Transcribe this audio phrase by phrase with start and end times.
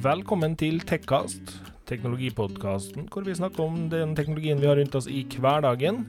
[0.00, 1.50] Velkommen til Tekkast,
[1.84, 6.06] teknologipodkasten hvor vi snakker om den teknologien vi har rundt oss i hverdagen.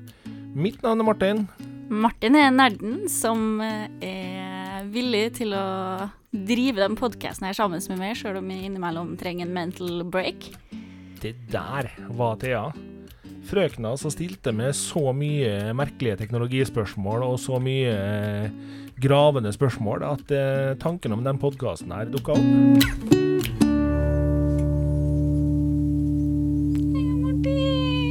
[0.56, 1.42] Mitt navn er Martin.
[1.92, 5.66] Martin er nerden som eh, er villig til å
[6.32, 10.54] drive den podkasten her sammen med meg, sjøl om vi innimellom trenger en mental break.
[11.20, 12.70] Det der var Thea.
[13.52, 18.60] Frøkna som stilte med så mye merkelige teknologispørsmål og så mye eh,
[19.04, 23.20] gravende spørsmål at eh, tanken om den podkasten her dukka opp.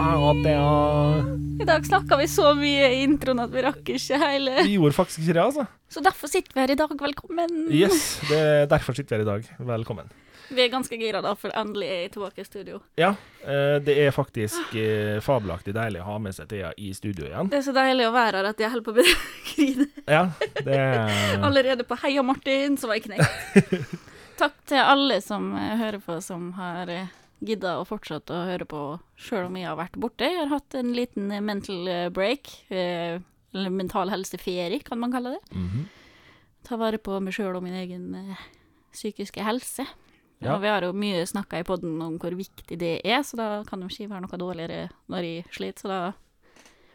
[0.01, 4.63] I dag snakka vi så mye i introen at vi rakk ikke hele.
[4.65, 5.67] Vi gjorde faktisk ikke det, altså.
[5.93, 6.95] Så derfor sitter vi her i dag.
[7.03, 7.59] Velkommen.
[7.69, 7.99] Yes,
[8.31, 9.51] det er derfor sitter vi her i dag.
[9.69, 10.09] Velkommen.
[10.49, 12.81] Vi er ganske gira da, for endelig er jeg tilbake i studio.
[12.99, 13.13] Ja,
[13.45, 17.53] eh, det er faktisk eh, fabelaktig deilig å ha med seg Thea i studio igjen.
[17.53, 19.89] Det er så deilig å være her at jeg holder på å begynne å grine.
[20.09, 20.25] Ja,
[20.65, 23.97] det er Allerede på Heia Martin, så var jeg knekt.
[24.41, 26.89] Takk til alle som eh, hører på, som har
[27.45, 28.83] gidda å fortsette å høre på
[29.21, 30.29] sjøl om jeg har vært borte.
[30.29, 33.19] Jeg har hatt en liten eh, mental eh, break, eh,
[33.55, 35.43] eller mental helseferie, kan man kalle det.
[35.57, 35.89] Mhm.
[36.69, 38.11] Ta vare på meg sjøl og min egen
[38.93, 39.87] psykiske helse.
[40.41, 40.55] Ja.
[40.55, 43.49] Og vi har jo mye snakka i poden om hvor viktig det er, så da
[43.65, 46.01] kan jo ikke være noe dårligere når jeg sliter, så da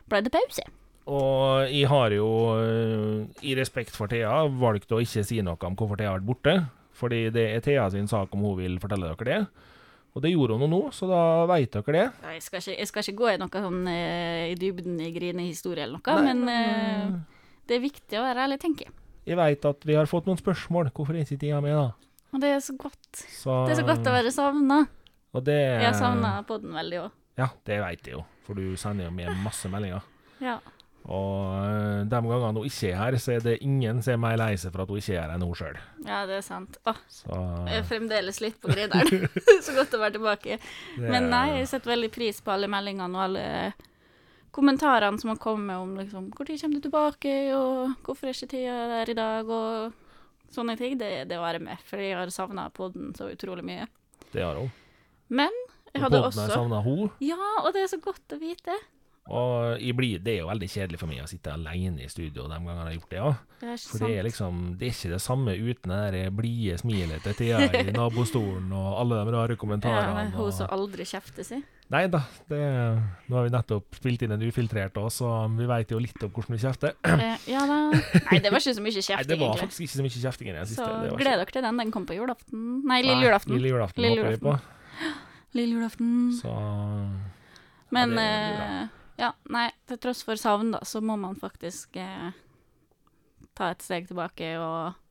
[0.09, 0.65] ble det pause.
[1.09, 2.30] Og jeg har jo,
[3.41, 6.55] i respekt for Thea, valgt å ikke si noe om hvorfor Thea har vært borte.
[6.95, 9.39] Fordi det er Thea sin sak om hun vil fortelle dere det.
[10.16, 12.03] Og det gjorde hun nå, så da veit dere det.
[12.23, 15.09] Ja, Jeg skal ikke, jeg skal ikke gå i noe sånn eh, i dybden i
[15.11, 17.17] grinehistorie eller noe, Nei, men eh,
[17.67, 18.95] det er viktig å være ærlig, tenker jeg.
[19.25, 20.91] Jeg veit at vi har fått noen spørsmål.
[20.95, 22.16] Hvorfor er ikke Thea med, da?
[22.36, 23.09] Og det er så godt.
[23.33, 24.80] Så, Det er så godt å være savna.
[25.36, 27.16] Og det Jeg savna podden veldig òg.
[27.41, 30.05] Ja, det veit jeg jo, for du sender jo med masse meldinger.
[30.39, 30.59] Ja.
[31.06, 34.38] Og eh, de gangene hun ikke er her, så er det ingen som er mer
[34.42, 35.75] lei seg for at hun ikke er her enn hun sjøl.
[36.06, 36.80] ja, det er sant.
[36.89, 39.28] Åh, Så jeg er fremdeles litt på grineren.
[39.66, 40.58] så godt å være tilbake.
[40.98, 43.45] det Men nei, jeg setter veldig pris på alle meldingene og alle
[44.55, 48.76] kommentarene som har kommet om liksom Når kommer du tilbake, og hvorfor er ikke tida
[48.94, 50.02] der i dag, og
[50.55, 50.98] sånne ting.
[50.98, 53.88] Det, det var jeg med, for jeg har savna podden så utrolig mye.
[54.32, 54.71] Det har hun.
[55.27, 55.54] Men
[55.94, 57.10] jeg Og også podden har savna hun.
[57.23, 58.77] Ja, og det er så godt å vite.
[59.25, 62.49] Og blir, det er jo veldig kjedelig for meg å sitte alene i studio de
[62.59, 63.37] gangene jeg har gjort det òg.
[63.65, 67.37] Er For det er liksom Det er ikke det samme uten det blide smilet til
[67.39, 70.27] Thea i nabostolen og alle de rare Ja, kommentarene.
[70.35, 71.58] hun som aldri kjefter si.
[71.89, 72.19] Nei da,
[72.49, 72.59] det,
[73.30, 76.31] nå har vi nettopp spilt inn en ufiltrert òg, så vi veit jo litt om
[76.33, 76.93] hvordan vi kjefter.
[77.05, 77.77] Eh, ja da
[78.30, 79.61] Nei, det var ikke så mye Nei, det var egentlig.
[79.61, 80.89] faktisk ikke så mye kjefting i den Så siste.
[80.89, 81.81] Så gled dere til den.
[81.81, 82.65] Den kom på julaften.
[82.89, 83.58] Nei, lille julaften.
[83.58, 84.55] Lille julaften Lille håper vi på.
[85.58, 86.14] Lille julaften.
[86.41, 86.53] Så
[87.93, 92.36] Men Ja, det ja, nei, til tross for savn, da, så må man faktisk eh,
[93.55, 95.02] ta et steg tilbake og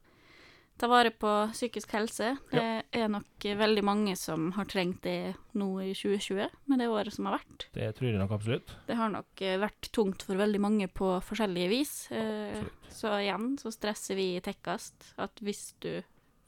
[0.76, 2.32] ta vare på psykisk helse.
[2.50, 7.14] Det er nok veldig mange som har trengt det nå i 2020, med det året
[7.14, 7.68] som har vært.
[7.76, 8.74] det tror jeg nok absolutt.
[8.88, 11.94] Det har nok eh, vært tungt for veldig mange på forskjellige vis.
[12.12, 12.60] Eh,
[12.92, 16.02] så igjen så stresser vi i Tekkast at hvis du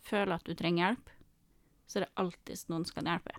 [0.06, 1.12] føler at du trenger hjelp,
[1.86, 3.38] så er det alltid noen som kan hjelpe.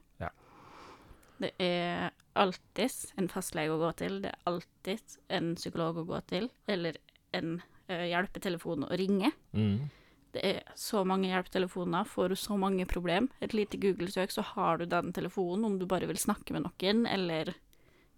[1.38, 6.22] Det er alltid en fastlege å gå til, det er alltid en psykolog å gå
[6.30, 6.98] til, eller
[7.38, 7.60] en
[7.92, 9.32] uh, hjelpetelefon å ringe.
[9.54, 9.90] Mm.
[10.36, 13.30] Det er så mange hjelpetelefoner, får du så mange problem.
[13.42, 17.06] Et lite Google-søk, så har du den telefonen om du bare vil snakke med noen,
[17.10, 17.56] eller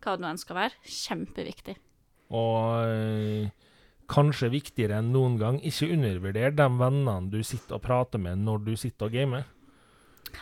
[0.03, 0.79] hva det nå enn skal være.
[0.83, 1.77] Kjempeviktig.
[2.35, 3.47] Og øh,
[4.09, 8.67] kanskje viktigere enn noen gang, ikke undervurder de vennene du sitter og prater med når
[8.67, 9.47] du sitter og gamer.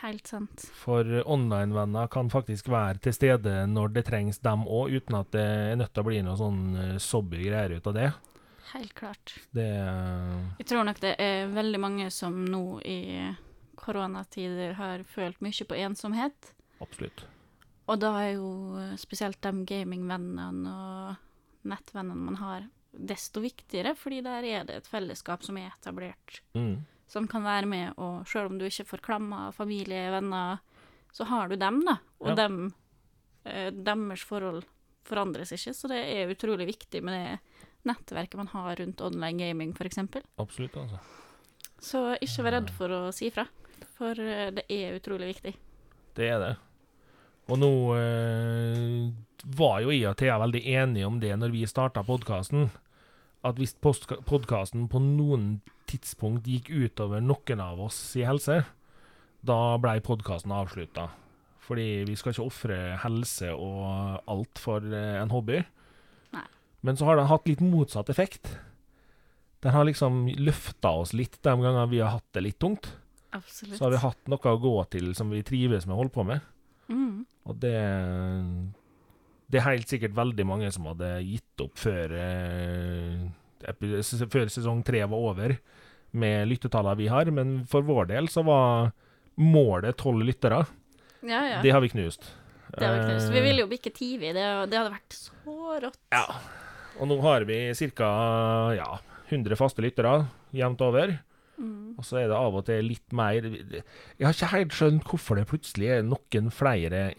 [0.01, 0.67] Helt sant.
[0.77, 5.43] For online-venner kan faktisk være til stede når det trengs dem òg, uten at det
[5.43, 8.11] er nødt til å bli noe sånn øh, sobby greier ut av det.
[8.73, 9.33] Helt klart.
[9.55, 12.99] Det øh, Jeg tror nok det er veldig mange som nå i
[13.77, 16.53] koronatider har følt mye på ensomhet.
[16.83, 17.23] Absolutt.
[17.87, 18.49] Og da er jo
[18.99, 25.43] spesielt de gamingvennene og nettvennene man har, desto viktigere, fordi der er det et fellesskap
[25.45, 26.41] som er etablert.
[26.57, 26.81] Mm.
[27.07, 30.59] Som kan være med, og selv om du ikke får klammer familie, venner,
[31.15, 31.97] så har du dem, da.
[32.19, 32.35] Og Ja.
[32.47, 32.73] dem,
[33.45, 34.63] eh, deres forhold
[35.07, 37.39] forandres ikke, så det er utrolig viktig med det
[37.87, 39.97] nettverket man har rundt online gaming, f.eks.
[40.37, 40.99] Absolutt, altså.
[41.79, 43.45] Så ikke vær redd for å si fra,
[43.95, 45.53] for eh, det er utrolig viktig.
[46.17, 46.55] Det er det.
[47.47, 49.11] Og nå øh,
[49.55, 52.67] var jo jeg og Thea veldig enige om det når vi starta podkasten.
[53.45, 58.63] At hvis podkasten på noen tidspunkt gikk utover noen av oss i helse,
[59.45, 61.09] da blei podkasten avslutta.
[61.67, 65.61] Fordi vi skal ikke ofre helse og alt for eh, en hobby.
[66.35, 66.45] Nei.
[66.87, 68.55] Men så har den hatt litt motsatt effekt.
[69.65, 72.91] Den har liksom løfta oss litt de gangene vi har hatt det litt tungt.
[73.35, 73.77] Absolutt.
[73.77, 76.23] så har vi hatt noe å gå til som vi trives med å holde på
[76.27, 76.45] med.
[76.87, 77.25] Mm.
[77.47, 77.79] Og det
[79.47, 83.27] Det er helt sikkert veldig mange som hadde gitt opp før, eh,
[84.27, 85.55] før sesong tre var over,
[86.17, 88.91] med lyttetallene vi har, men for vår del så var
[89.37, 90.65] målet tolv lyttere.
[91.21, 91.61] Ja, ja.
[91.63, 92.27] Det har vi knust.
[92.77, 93.31] Det har vi knust.
[93.31, 94.33] Vi Eh, ville jo bikke Tivi.
[94.35, 95.99] Det, det hadde vært så rått.
[96.11, 96.25] Ja.
[96.99, 97.59] Og nå har vi
[97.95, 98.09] ca.
[98.75, 98.97] Ja,
[99.29, 101.19] 100 faste lyttere jevnt over.
[101.57, 101.95] Mm.
[101.97, 105.39] Og så er det av og til litt mer Jeg har ikke helt skjønt hvorfor
[105.39, 107.15] det plutselig er noen flere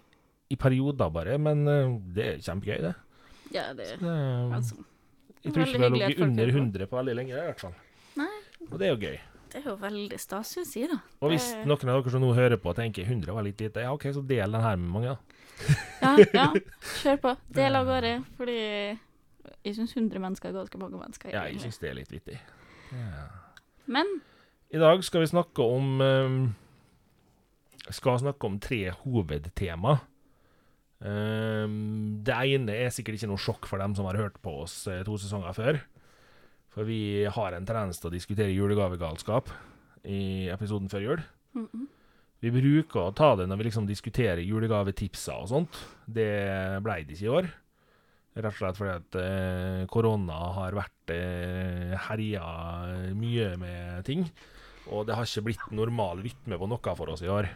[0.50, 2.94] i perioder, bare, men eh, det er kjempegøy, det.
[3.52, 4.12] Ja, det det
[4.56, 4.76] altså.
[5.44, 6.58] jeg tror ikke vi har ligget under hører på.
[6.58, 7.74] 100 på veldig lenge, i hvert fall.
[8.16, 8.30] Nei.
[8.70, 9.18] Og det er jo gøy.
[9.48, 10.98] Det er jo veldig stas, syns jeg, da.
[11.24, 13.80] Og hvis Det- noen av dere som nå hører på, tenker 100 var litt lite,
[13.80, 15.18] ja OK, så del den her med mange, da.
[16.02, 16.46] Ja, ja.
[17.02, 17.36] Kjør på.
[17.56, 18.12] Del av gårde.
[18.36, 18.58] Fordi
[19.64, 21.32] jeg syns 100 mennesker er ganske mange mennesker.
[21.32, 21.72] Ja, jeg egentlig.
[21.72, 22.38] syns det er litt vittig.
[22.92, 23.24] Ja.
[23.86, 24.06] Men
[24.70, 26.54] I dag skal vi snakke om um,
[27.90, 29.98] Skal snakke om tre hovedtema.
[30.98, 34.80] Um, det ene er sikkert ikke noe sjokk for dem som har hørt på oss
[34.90, 35.78] eh, to sesonger før.
[36.74, 39.50] For vi har en tendens til å diskutere julegavegalskap
[40.10, 41.22] i episoden før jul.
[41.54, 41.86] mm -mm.
[42.38, 45.78] Vi bruker å ta det når vi liksom diskuterer julegavetipser og sånt.
[46.06, 47.48] Det ble det ikke i år.
[48.38, 52.44] Rett og slett fordi at eh, korona har vært eh, herja
[53.18, 54.22] mye med ting.
[54.94, 57.50] Og det har ikke blitt normal rytme på noe for oss i år.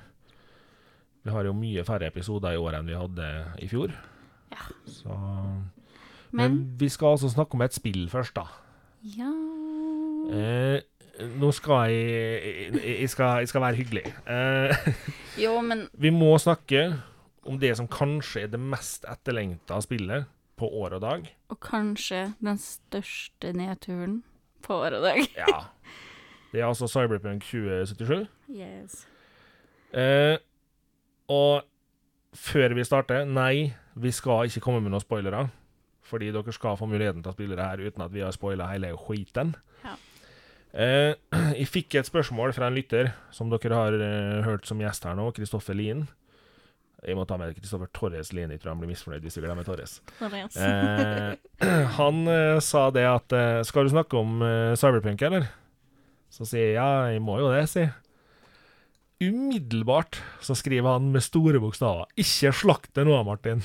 [1.23, 3.29] Vi har jo mye færre episoder i år enn vi hadde
[3.63, 3.93] i fjor.
[4.53, 4.65] Ja.
[4.91, 5.17] Så
[6.33, 8.47] Men Men vi skal altså snakke om et spill først, da.
[9.03, 9.31] ja
[10.33, 10.79] Eh,
[11.37, 14.05] nå skal jeg Jeg skal, jeg skal være hyggelig.
[14.27, 14.77] Eh,
[15.43, 17.01] Jo, men Vi må snakke
[17.45, 20.25] om det som kanskje er det mest etterlengta spillet
[20.57, 21.27] på år og dag.
[21.51, 24.23] Og kanskje den største nedturen
[24.63, 25.19] på år og dag.
[25.37, 25.65] Ja.
[26.53, 28.29] Det er altså Cyberpunk 2077.
[28.53, 29.07] Yes.
[29.93, 30.37] Eh,
[31.33, 35.47] og før vi starter Nei, vi skal ikke komme med noen spoilere.
[36.13, 38.69] Fordi dere skal få muligheten til å spille det her uten at vi har spoila
[38.73, 39.55] hele skiten.
[39.85, 39.95] Ja.
[40.73, 41.13] Eh,
[41.61, 45.17] jeg fikk et spørsmål fra en lytter som dere har eh, hørt som gjest her
[45.19, 46.05] nå, Kristoffer Lien.
[47.03, 48.53] Jeg må ta med Kristoffer Torres Lien.
[48.55, 49.99] Jeg tror han blir misfornøyd hvis vi glemmer Torres.
[50.23, 50.59] Yes.
[50.59, 51.33] Eh,
[51.99, 55.49] han eh, sa det at eh, Skal du snakke om eh, Cyberpunk, eller?
[56.33, 57.85] Så sier jeg ja, jeg må jo det, si.
[59.23, 63.63] Umiddelbart så skriver han med store bokstaver 'Ikke slakt det nå, Martin'.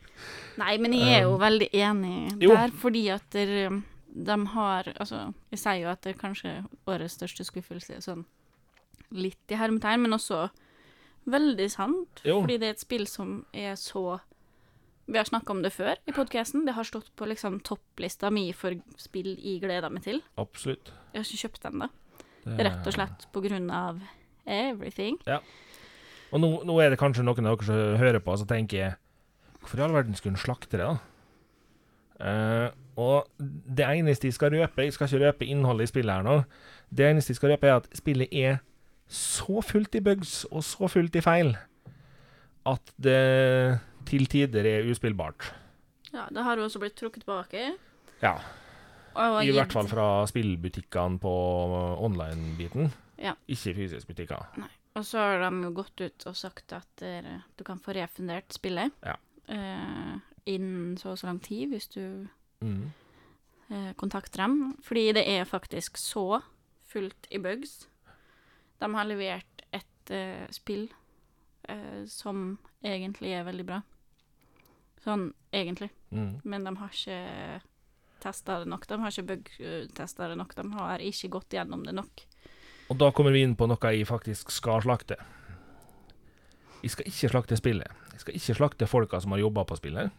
[0.60, 2.50] Nei, men jeg er jo veldig enig jo.
[2.54, 6.52] der, fordi at der, um, de har Altså, jeg sier jo at det er kanskje
[6.88, 8.24] årets største skuffelse, sånn
[9.12, 10.48] litt i hermetegn, men også
[11.30, 12.22] veldig sant.
[12.24, 12.40] Jo.
[12.40, 14.20] Fordi det er et spill som er så
[15.06, 16.64] Vi har snakka om det før i podkasten.
[16.66, 20.18] Det har stått på liksom topplista mi for spill jeg gleder meg til.
[20.36, 20.90] Absolutt.
[21.12, 21.88] Jeg har ikke kjøpt den, da.
[22.44, 24.00] Det- Rett og slett på grunn av
[24.46, 25.18] everything.
[26.32, 28.96] Og nå, nå er det kanskje noen av dere som hører på, så tenker jeg
[29.60, 30.98] Hvorfor i all verden skulle hun slakte det, da?
[32.22, 36.24] Eh, og det eneste jeg skal røpe Jeg skal ikke røpe innholdet i spillet her
[36.24, 36.36] nå.
[36.88, 38.60] Det eneste jeg skal røpe, er at spillet er
[39.10, 41.52] så fullt i bugs og så fullt i feil
[42.66, 43.78] at det
[44.08, 45.52] til tider er uspillbart.
[46.10, 47.68] Ja, det har jo også blitt trukket tilbake.
[48.22, 48.36] Ja.
[49.16, 51.34] I hvert fall fra spillbutikkene på
[52.04, 52.90] online-biten.
[53.18, 53.34] Ja.
[53.48, 54.46] Ikke fysiske butikker.
[54.96, 58.52] Og så har de jo gått ut og sagt at eh, du kan få refundert
[58.52, 59.14] spillet Ja.
[59.48, 62.28] uh, innen så og så lang tid hvis du
[62.62, 62.90] Mm.
[63.70, 64.76] uh, kontakter dem.
[64.82, 66.40] Fordi det er faktisk så
[66.88, 67.86] fullt i bugs.
[68.80, 70.88] De har levert et uh, spill
[72.06, 73.80] som egentlig er veldig bra.
[75.02, 75.88] Sånn egentlig.
[76.14, 76.40] Mm.
[76.44, 77.60] Men de har ikke
[78.22, 78.86] testa det nok.
[78.86, 80.54] De har ikke bug-testa det nok.
[80.54, 82.22] De har ikke gått gjennom det nok.
[82.86, 85.18] Og da kommer vi inn på noe jeg faktisk skal slakte.
[86.84, 88.04] Jeg skal ikke slakte spillet.
[88.14, 90.12] Jeg skal ikke slakte folka som har jobba på spillet.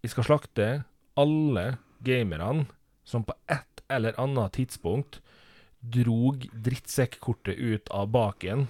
[0.00, 0.68] Jeg skal slakte
[1.20, 1.66] alle
[2.00, 2.64] gamerne
[3.04, 5.20] som på et eller annet tidspunkt
[5.80, 8.66] drog drittsekkkortet ut av baken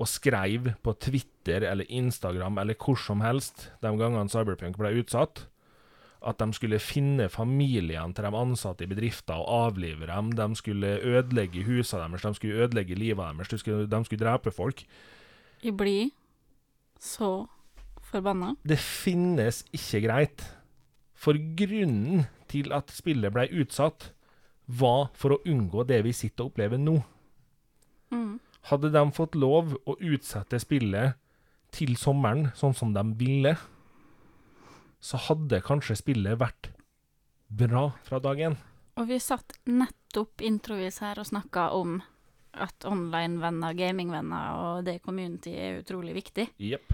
[0.00, 5.46] og skreiv på Twitter eller Instagram eller hvor som helst de gangene Cyberpunk ble utsatt,
[6.26, 10.32] at de skulle finne familiene til de ansatte i bedrifter og avlive dem.
[10.38, 14.50] De skulle ødelegge husene deres, de skulle ødelegge livet deres, de skulle, de skulle drepe
[14.50, 14.84] folk.
[15.62, 16.10] Jeg blir
[17.00, 17.46] så
[18.02, 18.54] forbanna.
[18.62, 20.44] Det finnes ikke greit.
[21.14, 24.12] For grunnen til at spillet ble utsatt,
[24.66, 26.96] var for å unngå det vi sitter og opplever nå.
[28.14, 28.38] Mm.
[28.70, 31.18] Hadde de fått lov å utsette spillet
[31.74, 33.56] til sommeren, sånn som de ville,
[35.02, 36.70] så hadde kanskje spillet vært
[37.52, 38.56] bra fra dag én.
[39.00, 41.98] Og vi satt nettopp introvis her og snakka om
[42.52, 46.50] at online-venner, gaming-venner og det community er utrolig viktig.
[46.60, 46.92] Yep.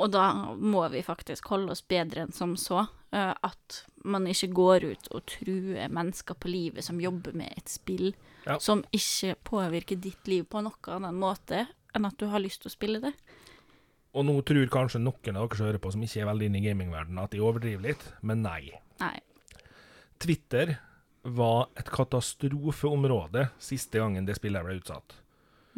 [0.00, 0.26] Og da
[0.56, 2.86] må vi faktisk holde oss bedre enn som så.
[3.12, 7.68] eh, at man ikke går ut og truer mennesker på livet som jobber med et
[7.68, 8.12] spill
[8.46, 8.58] Ja.
[8.58, 12.70] som ikke påvirker ditt liv på noen annen måte enn at du har lyst til
[12.70, 13.12] å spille det.
[14.10, 16.60] Og nå tror kanskje noen av dere som hører på, som ikke er veldig inne
[16.60, 18.72] i gamingverdenen, at de overdriver litt, men nei.
[19.02, 19.16] Nei.
[20.20, 20.74] Twitter
[21.22, 25.14] var et katastrofeområde siste gangen det spillet ble utsatt.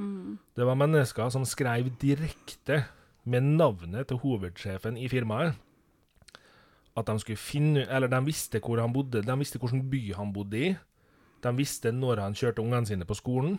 [0.01, 0.39] Mm.
[0.57, 2.87] Det var mennesker som skrev direkte
[3.29, 5.59] med navnet til hovedsjefen i firmaet
[6.97, 10.33] at de skulle finne Eller de visste hvor han bodde, de visste hvilken by han
[10.33, 10.75] bodde i.
[11.43, 13.59] De visste når han kjørte ungene sine på skolen.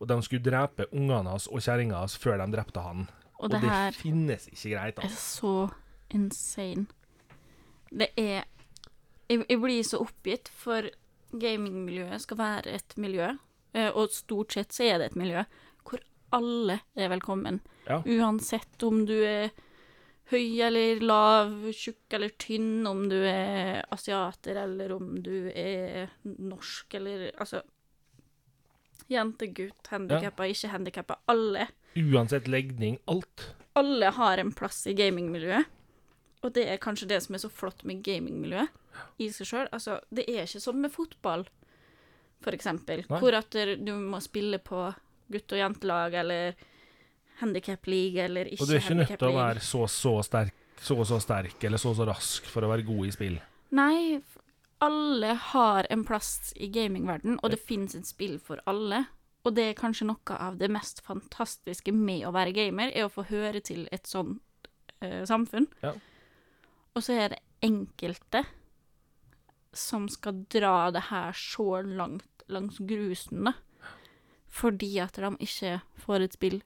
[0.00, 3.08] Og de skulle drepe ungene hans og kjerringa hans før de drepte han.
[3.40, 5.20] Og Og det det her finnes ikke greit, er altså.
[5.40, 6.86] så insane.
[7.90, 8.44] Det er
[9.30, 10.82] Jeg, jeg blir så oppgitt, for
[11.30, 13.28] gamingmiljøet skal være et miljø,
[13.74, 15.44] eh, og stort sett så er det et miljø
[15.86, 16.02] hvor
[16.34, 17.60] alle er velkommen.
[17.86, 18.00] Ja.
[18.02, 19.52] Uansett om du er
[20.32, 26.94] høy eller lav, tjukk eller tynn, om du er asiater eller om du er norsk
[26.94, 27.62] eller Altså
[29.10, 31.16] Jente, gutt, handikappa, ikke handikappa.
[31.32, 31.64] Alle
[31.96, 33.54] Uansett legning, alt.
[33.74, 35.66] alle har en plass i gamingmiljøet.
[36.42, 38.68] Og det er kanskje det som er så flott med gamingmiljøet
[39.20, 39.68] i seg sjøl.
[39.72, 41.44] Altså, det er ikke sånn med fotball,
[42.40, 43.18] for eksempel, Nei.
[43.20, 43.52] hvor at
[43.84, 44.86] du må spille på
[45.30, 46.54] gutt- og jentelag eller
[47.40, 50.96] handikap-league eller ikke Og du er ikke nødt til å være så så sterk, så
[51.04, 53.38] så sterk eller så så rask for å være god i spill.
[53.76, 54.20] Nei,
[54.80, 59.04] alle har en plass i gamingverden, og det finnes et spill for alle.
[59.44, 63.12] Og det er kanskje noe av det mest fantastiske med å være gamer, er å
[63.12, 64.40] få høre til et sånt
[65.00, 65.66] uh, samfunn.
[65.82, 65.94] Ja.
[66.94, 68.44] Og så er det enkelte
[69.72, 73.52] som skal dra det her så langt langs grusen, da.
[74.50, 76.56] Fordi at de ikke får et spill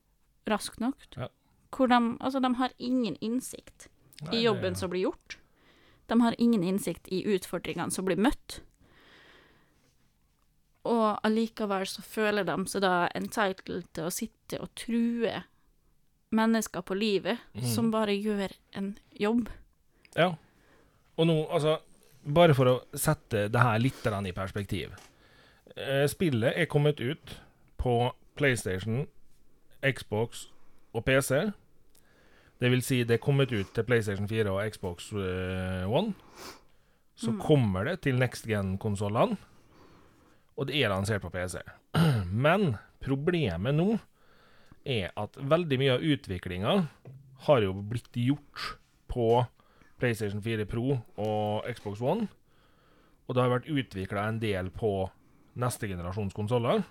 [0.49, 1.05] raskt nok.
[1.19, 1.29] Ja.
[1.75, 3.89] Hvor de, altså, de har ingen innsikt
[4.23, 5.39] Nei, i jobben det- som blir gjort.
[6.07, 8.63] De har ingen innsikt i utfordringene som blir møtt.
[10.85, 15.33] Og allikevel så føler de seg da entitled til å sitte og true
[16.35, 17.67] mennesker på livet mm.
[17.73, 19.49] som bare gjør en jobb.
[20.17, 20.33] Ja.
[21.17, 21.79] Og nå, altså
[22.25, 24.95] Bare for å sette det her litt i perspektiv.
[25.77, 27.35] Eh, Spillet er kommet ut
[27.77, 29.03] på PlayStation,
[29.85, 30.47] Xbox
[30.95, 31.51] og PC.
[32.61, 36.15] Det vil si, det er kommet ut til PlayStation 4 og Xbox eh, One.
[37.15, 37.41] Så Mm.
[37.41, 39.37] kommer det til next gen-konsollene,
[40.55, 41.61] og det er lansert på PC.
[42.47, 43.97] Men problemet nå
[44.85, 46.75] er at veldig mye av utviklinga
[47.47, 48.75] har jo blitt gjort
[49.11, 49.45] på
[50.01, 52.29] PlayStation 4 Pro og Xbox One.
[53.25, 55.09] Og det har vært utvikla en del på
[55.61, 56.83] neste generasjons konsoller.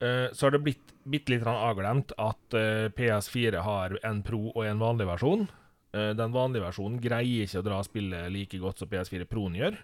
[0.00, 4.64] Eh, så har det blitt bitte litt avglemt at eh, PS4 har en Pro og
[4.64, 5.46] en vanlig versjon.
[5.94, 9.78] Eh, den vanlige versjonen greier ikke å dra spillet like godt som PS4 Proen gjør.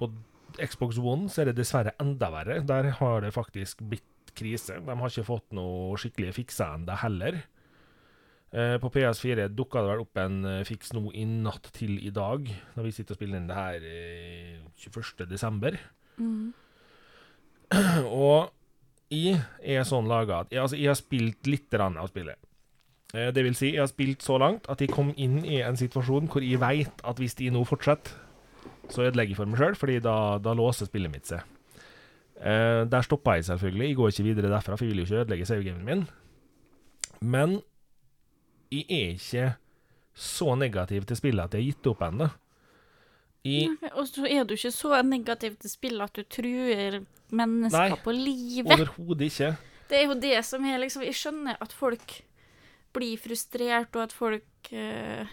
[0.00, 0.10] På
[0.58, 2.60] Xbox One så er det dessverre enda verre.
[2.66, 4.80] Der har det faktisk blitt krise.
[4.82, 7.40] De har ikke fått noe skikkelig fiksa ennå heller.
[8.50, 12.10] Eh, på PS4 dukka det vel opp en eh, fiks nå i natt til i
[12.10, 15.28] dag, når vi sitter og spiller inn det her eh, 21.
[15.30, 15.78] desember.
[18.26, 18.50] og
[19.10, 22.38] jeg er sånn laga at jeg, altså, jeg har spilt litt av spillet.
[23.14, 25.78] Eh, det vil si, jeg har spilt så langt at jeg kom inn i en
[25.78, 28.14] situasjon hvor jeg veit at hvis de nå fortsetter,
[28.90, 31.46] så ødelegger jeg for meg sjøl, fordi da, da låser spillet mitt seg.
[32.40, 33.88] Eh, der stoppa jeg selvfølgelig.
[33.88, 36.06] Jeg går ikke videre derfra, for jeg vil jo ikke ødelegge savegamen min.
[37.20, 37.58] Men
[38.72, 39.48] jeg er ikke
[40.14, 42.30] så negativ til spillet at jeg har gitt opp ennå.
[43.96, 47.00] Og så er du ikke så negativ til spillet at du truer
[47.32, 48.72] mennesker Nei, på livet.
[48.74, 49.54] Overhodet ikke.
[49.90, 52.20] Det er jo det som er liksom Jeg skjønner at folk
[52.94, 55.28] blir frustrert, og at folk uh,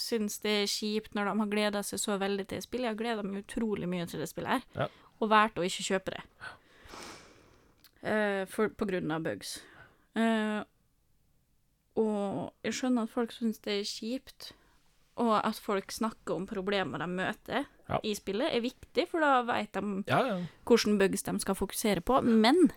[0.00, 2.88] syns det er kjipt når de har gleda seg så veldig til spillet.
[2.88, 4.88] Jeg har gleda meg utrolig mye til det spillet her, Ja.
[5.20, 6.22] og valgte å ikke kjøpe det.
[8.02, 9.60] Uh, for, på grunn av bugs.
[10.18, 10.64] Uh,
[11.94, 14.48] og jeg skjønner at folk syns det er kjipt,
[15.22, 17.98] og at folk snakker om problemer de møter Ja.
[18.02, 20.36] i spillet, er viktig, for da vet de Ja, ja.
[20.66, 22.72] hvilke bugs de skal fokusere på, men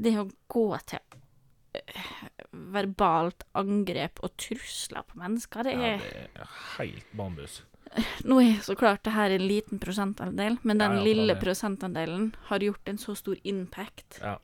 [0.00, 0.98] det å gå til
[2.72, 7.60] verbalt angrep og trusler på mennesker, det ja er det er helt bambus.
[8.28, 12.28] Nå er så klart det her en liten prosentandel, men den Ja, ja, lille prosentandelen
[12.46, 14.36] har gjort en så stor impact, Ja.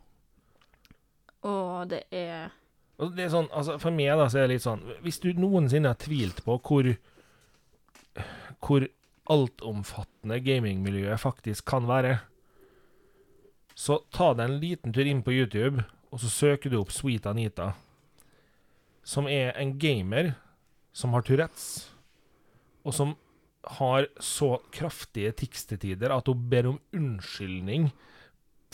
[1.47, 2.51] og det er
[2.99, 5.29] Og det er sånn, altså For meg da, så er det litt sånn Hvis du
[5.37, 6.89] noensinne har tvilt på hvor
[8.65, 8.87] Hvor
[9.29, 12.19] altomfattende gamingmiljøet faktisk kan være,
[13.77, 17.27] Så ta deg en liten tur inn på YouTube, og så søker du opp Sweet
[17.27, 17.75] Anita.
[19.07, 20.33] Som er en gamer
[20.97, 21.87] som har Tourettes,
[22.87, 23.15] og som
[23.79, 27.89] har så kraftige tekstetider at hun ber om unnskyldning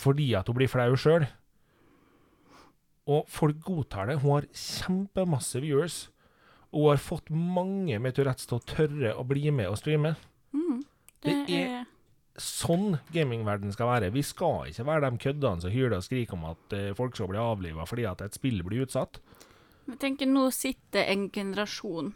[0.01, 1.25] fordi at hun blir flau sjøl.
[3.09, 4.19] Og folk godtar det.
[4.23, 5.97] Hun har kjempemasse viewers.
[6.73, 10.15] Og hun har fått mange med Tourettes til å tørre å bli med og streame.
[10.55, 10.79] Mm.
[11.23, 11.85] Det, Det er- er
[12.35, 14.11] Sånn gamingverden skal være.
[14.11, 17.27] Vi skal ikke være de køddene som hyler og skriker om at eh, folk skal
[17.29, 19.19] bli avliva fordi at et spill blir utsatt.
[19.89, 22.13] Jeg tenker nå sitter en generasjon,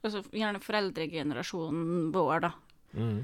[0.00, 2.52] altså gjerne foreldregenerasjonen vår, da.
[2.96, 3.18] Mm.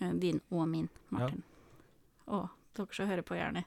[0.00, 1.44] Eh, Din og min, Martin.
[2.26, 3.64] Og dere som hører på, gjerne.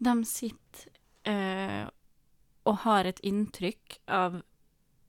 [0.00, 0.86] De sitter
[1.28, 1.88] eh,
[2.68, 4.40] og har et inntrykk av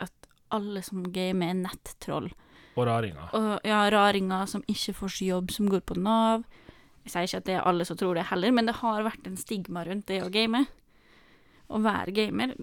[0.01, 2.31] at alle som gamer, er nettroll.
[2.75, 3.29] Og raringer.
[3.37, 6.47] Og ja, raringer som ikke får seg jobb, som går på Nav.
[7.05, 9.27] Jeg sier ikke at det er alle som tror det heller, men det har vært
[9.27, 10.65] en stigma rundt det å game.
[11.71, 12.55] Å være gamer.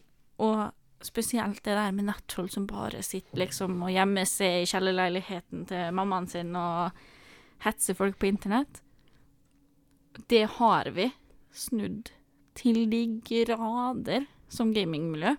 [0.42, 0.68] Og
[1.04, 5.94] spesielt det der med nettroll som bare sitter liksom og gjemmer seg i kjellerleiligheten til
[5.94, 6.98] mammaen sin og
[7.64, 8.82] hetser folk på internett.
[10.26, 11.10] Det har vi
[11.54, 12.10] snudd
[12.58, 15.36] til de grader som gamingmiljø.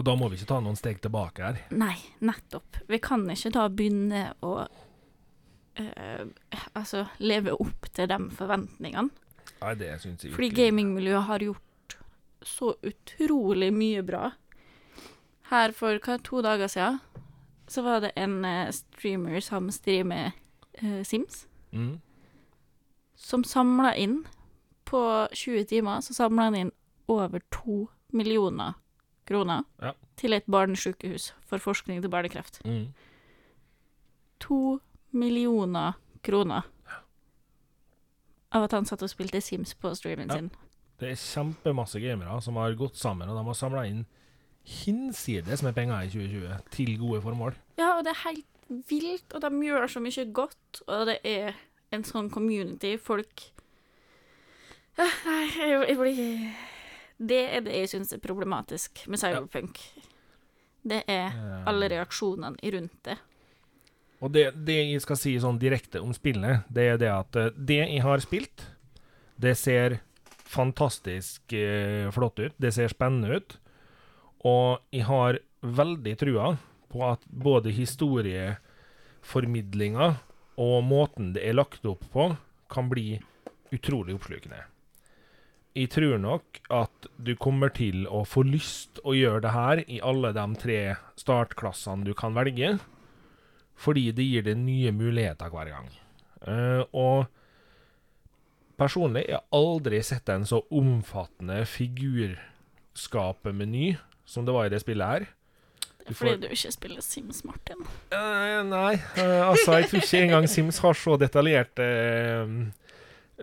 [0.00, 1.58] Og da må vi ikke ta noen steg tilbake her.
[1.76, 2.80] Nei, nettopp.
[2.88, 6.24] Vi kan ikke da begynne å øh,
[6.72, 9.12] altså leve opp til de forventningene.
[9.62, 11.98] Nei, det syns jeg Fordi gamingmiljøet har gjort
[12.42, 14.30] så utrolig mye bra.
[15.52, 17.00] Her for hva, to dager siden
[17.68, 20.32] så var det en eh, streamer som streamer
[20.80, 22.00] eh, Sims, Mm.
[23.16, 24.24] som samla inn
[24.84, 26.72] På 20 timer så samla han inn
[27.08, 28.74] over to millioner
[29.26, 29.92] kroner Ja.
[30.16, 32.60] til et barnesykehus for forskning til barnekreft.
[32.66, 32.92] Mm.
[34.40, 34.80] To
[35.12, 35.92] millioner
[36.22, 36.62] kroner
[38.52, 40.34] av at han satt og spilte Sims på streamen Ja.
[40.36, 40.50] sin.
[41.00, 44.04] Det er kjempemasse gamere som har gått sammen, og de har samla inn
[44.64, 47.56] hinsides med penger i 2020 til gode formål.
[47.78, 48.46] Ja, og det er helt
[48.88, 51.56] vilt, og de gjør så mye godt, og det er
[51.92, 52.96] en sånn community.
[53.00, 53.48] Folk
[54.98, 56.18] Nei, jeg, jeg blir
[57.16, 59.78] Det er det jeg syns er problematisk med cyberpunk.
[60.82, 61.32] Det er
[61.68, 63.16] alle reaksjonene rundt det.
[64.22, 67.54] Og det, det jeg skal si sånn direkte om spillet, det er det at eh,
[67.56, 68.66] det jeg har spilt,
[69.42, 69.98] det ser
[70.52, 72.54] fantastisk eh, flott ut.
[72.60, 73.56] Det ser spennende ut.
[74.48, 76.56] Og jeg har veldig trua
[76.92, 80.14] på at både historieformidlinga
[80.60, 82.36] og måten det er lagt opp på,
[82.72, 83.20] kan bli
[83.72, 84.62] utrolig oppslukende.
[85.72, 90.04] Jeg tror nok at du kommer til å få lyst å gjøre det her i
[90.04, 92.78] alle de tre startklassene du kan velge
[93.82, 95.88] fordi det gir deg nye muligheter hver gang.
[96.44, 97.26] Eh, og
[98.78, 103.96] personlig jeg har aldri sett en så omfattende figurskapemeny
[104.32, 105.26] som det var i det spillet her.
[106.02, 107.82] Det Du er fordi får- du ikke spiller Sims, Martin.
[108.10, 112.46] Uh, nei, uh, altså jeg tror ikke engang Sims har så detaljert uh,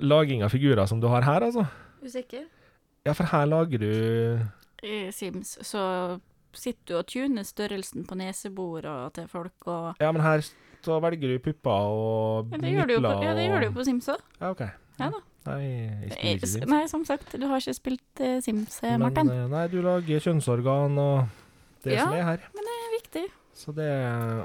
[0.04, 1.66] laging av figurer som du har her, altså.
[2.04, 2.46] Usikker?
[3.08, 3.90] Ja, for her lager du
[4.84, 5.82] I Sims så
[6.56, 10.44] sitter du og tuner størrelsen på neseborene til folk og Ja, men her
[10.84, 13.68] så velger du pupper og ja, det, gjør du jo på, ja, det gjør du
[13.70, 14.22] jo på Sims òg.
[14.40, 14.62] Ja, OK.
[15.00, 15.20] Ja da.
[15.48, 16.68] Nei, jeg spiller ikke Sims.
[16.70, 19.30] Nei, som sagt, du har ikke spilt uh, Sims, men, Martin.
[19.32, 21.30] Eh, nei, du lager kjønnsorgan og
[21.86, 22.06] det Ja.
[22.06, 22.44] som er her.
[22.54, 23.26] men Det er viktig.
[23.56, 23.90] Så det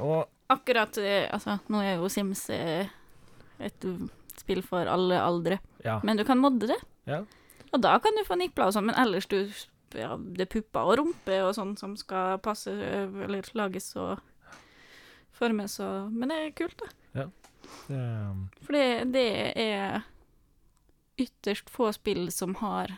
[0.02, 2.86] Og Akkurat eh, Altså, nå er jo Sims eh,
[3.60, 3.86] et
[4.38, 6.00] spill for alle aldre, ja.
[6.04, 6.78] men du kan modde det.
[7.06, 7.22] Ja.
[7.72, 9.38] Og da kan du få nipler og sånn, men ellers du
[9.94, 14.18] ja, Det er pupper og rumpe og sånn som skal passe eh, eller lages og
[15.34, 17.26] formes og Men det er kult, da.
[17.88, 18.00] Det,
[18.66, 19.26] For det, det
[19.56, 20.02] er
[21.20, 22.92] ytterst få spill som har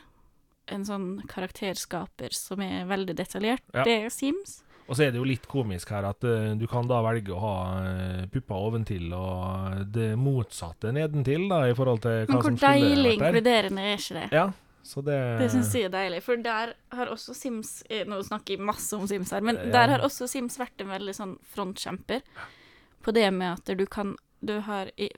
[0.66, 3.62] en sånn karakterskaper som er veldig detaljert.
[3.74, 3.85] Ja.
[3.87, 4.62] Det er Sims.
[4.88, 7.38] og så er det jo litt komisk her at uh, du kan da velge å
[7.42, 12.50] ha uh, pupper oventil og det motsatte nedentil, da, i forhold til hva Men hvor
[12.50, 13.29] som skulle deilig vært der.
[13.29, 14.26] inkluderende er ikke det?
[14.35, 14.46] Ja,
[14.87, 18.55] så det Det syns jeg er deilig, for der har også Sims eh, Nå snakker
[18.55, 19.70] jeg masse om Sims her, men Ja.
[19.74, 22.22] der har også Sims vært en veldig sånn frontkjemper
[23.02, 25.11] på det med at du kan Du har i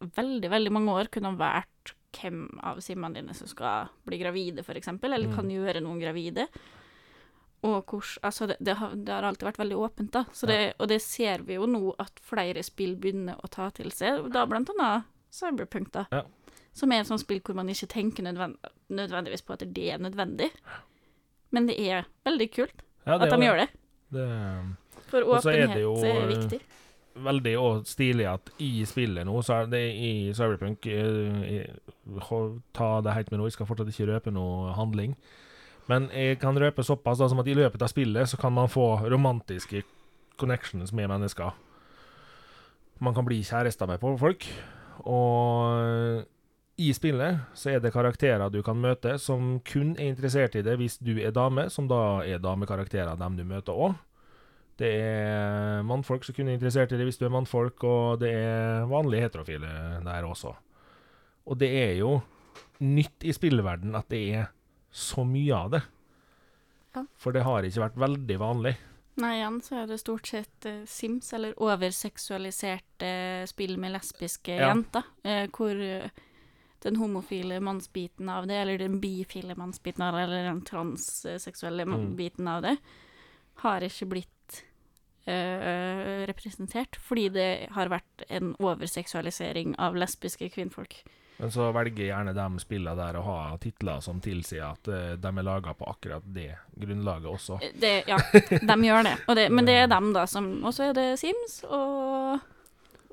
[0.00, 5.12] veldig, veldig mange år kunnet vært hvem av simmene dine som skal bli gravide, eksempel,
[5.14, 5.34] eller Mm.
[5.36, 6.46] kan gjøre noen gravide.
[7.64, 10.24] Og hvor, altså det, det, har, det har alltid vært veldig åpent, da.
[10.32, 13.90] Så det, Og det ser vi jo nå at flere spill begynner å ta til
[13.90, 16.04] seg, da blant annet Cyberpunk, da.
[16.12, 16.22] Ja.
[16.74, 18.58] Som er et sånt spill hvor man ikke tenker nødvend
[18.90, 20.50] nødvendigvis på at det er nødvendig.
[21.54, 23.68] Men det er veldig kult ja, at de gjør det.
[24.12, 24.28] det.
[25.08, 26.60] For åpenhet er jo, er viktig.
[27.14, 33.00] Veldig og stilig at i spillet nå, så er det i Cyberpunk eh, i- ta
[33.00, 33.46] det helt med ro.
[33.46, 35.14] Jeg skal fortsatt ikke røpe noe handling.
[35.88, 38.68] Men jeg kan røpe såpass da, som at i løpet av spillet så kan man
[38.72, 39.82] få romantiske
[40.40, 41.52] connections med mennesker.
[43.00, 44.46] Man kan bli kjærester med folk.
[45.04, 46.24] Og
[46.78, 50.76] i spillet så er det karakterer du kan møte som kun er interessert i det
[50.80, 53.94] hvis du er dame, som da er damekarakterer dem du møter òg.
[54.78, 58.32] Det er mannfolk som kun er interessert i det hvis du er mannfolk, og det
[58.34, 59.70] er vanlige heterofile
[60.02, 60.54] der også.
[61.46, 62.16] Og det er jo
[62.80, 64.48] nytt i spillverden at det er
[64.90, 65.82] så mye av det.
[66.94, 67.04] Ja.
[67.18, 68.74] For det har ikke vært veldig vanlig.
[69.22, 74.72] Nei, igjen så er det stort sett uh, Sims, eller overseksualiserte spill med lesbiske Ja.
[74.72, 76.10] jenter, uh, hvor eh,
[76.82, 82.16] den homofile mannsbiten av det, eller den bifile mannsbiten av det, eller den transseksuelle Mm.
[82.16, 82.76] biten av det,
[83.62, 84.33] har ikke blitt
[85.26, 91.02] eh, representert, fordi det har vært en overseksualisering av lesbiske kvinnfolk.
[91.36, 95.32] Men så velger gjerne de spillene der å ha titler som tilsier at eh, de
[95.32, 97.58] er laga på akkurat det grunnlaget også.
[97.62, 98.18] Eh, Det, ja,
[98.70, 99.16] de gjør det.
[99.26, 99.48] Og det.
[99.50, 102.38] Men det er dem, da, som Og så er det Sims, og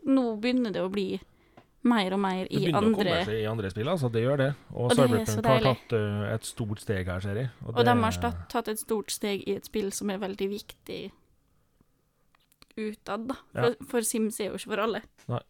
[0.06, 1.10] nå begynner det å bli
[1.82, 4.10] mer og mer i andre Det begynner begynner å komme seg i andre spill, altså.
[4.14, 4.50] Det gjør det.
[4.70, 7.50] Og, Og er Cyberpunk har tatt uh, et stort steg her, ser jeg.
[7.66, 8.12] Og det- de har
[8.54, 11.00] tatt et stort steg i et spill som er veldig viktig
[12.78, 13.38] utad, da.
[13.56, 13.64] Ja.
[13.64, 15.04] For, for Sims er jo ikke for alle.
[15.32, 15.44] Nei.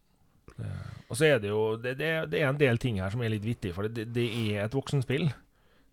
[1.12, 3.44] Og så er det jo det, det, er en del ting her som er litt
[3.44, 5.26] vittig, for det, det er et voksenspill.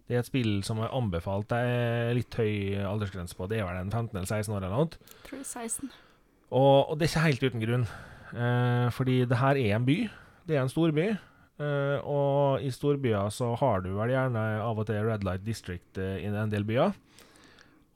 [0.10, 3.46] Det er et spill som er anbefalt er litt høy aldersgrense på.
[3.52, 5.10] Det er vel en 15 eller 16 år eller noe.
[5.20, 5.92] Jeg tror det er 16.
[6.50, 7.84] Og, og det er ikke helt uten grunn.
[8.34, 9.98] Eh, fordi det her er en by.
[10.50, 11.06] Det er en storby.
[11.60, 16.02] Eh, og i storbyer så har du vel gjerne av og til Red Light District
[16.02, 16.96] eh, i en del byer.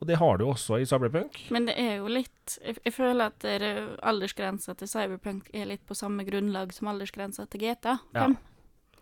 [0.04, 1.38] Og det har du også i Cyberpunk.
[1.48, 3.62] Men det er jo litt Jeg, jeg føler at er
[4.04, 8.34] aldersgrensa til Cyberpunk er litt på samme grunnlag som aldersgrensa til GTA 5.
[8.34, 9.00] Ja.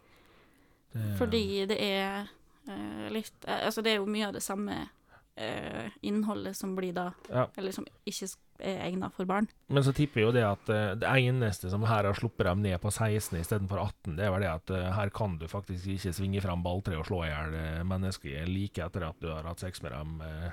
[0.92, 2.30] Det, Fordi det er
[2.68, 6.94] uh, litt uh, Altså, det er jo mye av det samme uh, innholdet som blir
[6.94, 7.48] da Ja.
[7.58, 8.30] Eller som ikke
[8.62, 9.50] er egna for barn.
[9.66, 10.68] Men så tipper jo det at
[11.02, 14.44] det eneste som her har sluppet dem ned på 16 istedenfor 18, det er vel
[14.44, 17.56] det at her kan du faktisk ikke svinge fram balltre og slå i hjel
[17.90, 20.52] mennesker like etter at du har hatt sex med dem, eh,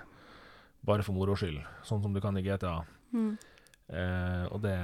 [0.85, 2.77] bare for moro skyld, sånn som du kan i GTA.
[3.13, 3.31] Mm.
[3.89, 4.75] Eh, og det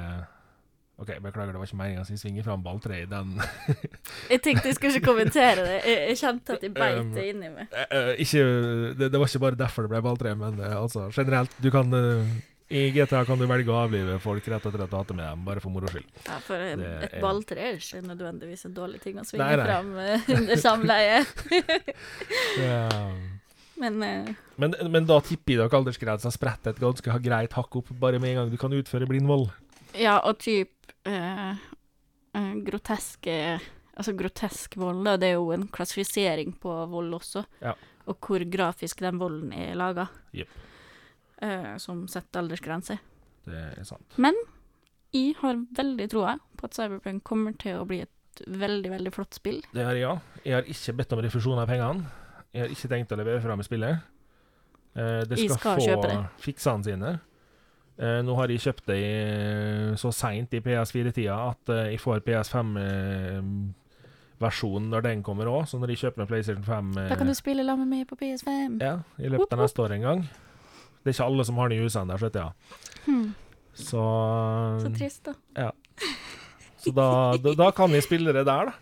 [0.96, 3.34] OK, beklager, det var ikke meninga å svinge fram balltre i den.
[4.32, 5.74] Jeg tenkte jeg skulle ikke kommentere det.
[5.84, 7.74] Jeg, jeg kjente at jeg beit Um, det inni meg.
[7.92, 8.44] Eh, ikke,
[8.96, 11.52] det, det var ikke bare derfor det ble balltre, men uh, altså generelt.
[11.60, 12.24] Du kan uh,
[12.72, 15.44] I GTA kan du velge å avlive folk rett at du har hatt med dem,
[15.46, 16.08] bare for moro skyld.
[16.30, 16.80] Ja, for et
[17.12, 19.68] er- balltre er ikke nødvendigvis en dårlig ting å svinge Nei, nei.
[19.68, 19.92] fram
[20.40, 21.26] under samleie.
[22.64, 22.80] Ja.
[23.82, 24.34] Men uh...
[24.62, 28.32] Men, men da tipper jeg dere aldersgrensa spretter et ganske greit hakk opp bare med
[28.32, 29.50] en gang du kan utføre blindvold.
[30.00, 31.56] ja, og typ uh,
[32.36, 33.60] uh, groteske
[33.96, 37.46] Altså grotesk vold, da, det er jo en klassifisering på vold også.
[37.64, 37.72] Ja.
[38.12, 40.10] Og hvor grafisk den volden er laga.
[40.36, 40.50] Yep.
[41.80, 42.98] Som setter aldersgrense.
[43.48, 44.18] Det er sant.
[44.20, 44.36] Men
[45.16, 49.38] Jeg har veldig troa på at Cyberpunk kommer til å bli et veldig, veldig flott
[49.38, 49.62] spill.
[49.72, 50.40] Det har jeg, òg.
[50.44, 52.10] Jeg har ikke bedt om refusjon av pengene.
[52.56, 53.96] Jeg har ikke tenkt å levere fra meg spillet.
[54.96, 57.10] Eh, det skal, skal få fiksene sine.
[57.96, 59.12] Eh, nå har jeg kjøpt det i,
[60.00, 65.64] så seint i PS4-tida at eh, jeg får PS5-versjonen når den kommer òg.
[65.72, 68.08] Så når jeg kjøper meg PlayStation 5 eh, Da kan du spille sammen med meg
[68.10, 68.52] på PS5.
[68.84, 71.78] ja, i løpet av neste år en gang Det er ikke alle som har den
[71.80, 72.52] i husene der, skjønner jeg.
[73.06, 73.30] Hmm,
[73.76, 74.02] Så,
[74.82, 75.34] så trist, da.
[75.68, 75.72] Ja.
[76.82, 77.08] så da,
[77.44, 78.76] da, da kan jeg spille det der, da.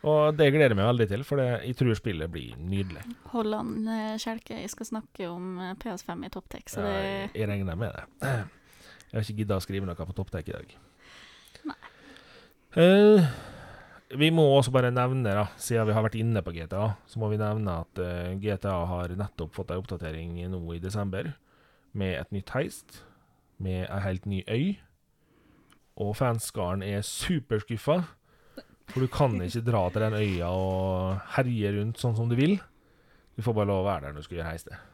[0.00, 3.02] Og det gleder jeg meg veldig til, for det, jeg tror spillet blir nydelig.
[3.34, 7.50] Holland an Kjelke, jeg skal snakke om eh, PS5 i Topptek, så det jeg, jeg
[7.50, 8.30] regner med det.
[9.10, 10.74] Jeg har ikke gidda å skrive noe på topptek i dag.
[11.66, 11.78] Nei.
[12.78, 13.26] Uh,
[14.14, 17.28] vi må også bare nevne, da, siden vi har vært inne på GTA, så må
[17.32, 21.32] vi nevne at uh, GTA har nettopp fått ei oppdatering nå i desember,
[21.90, 23.00] med et nytt heist,
[23.58, 24.78] med ei helt ny øy.
[26.00, 28.04] Og fanskaren er superskuffa,
[28.90, 32.58] for du kan ikke dra til den øya og herje rundt sånn som du vil.
[33.36, 34.86] Du får bare lov å være der når du skal gjøre heistet.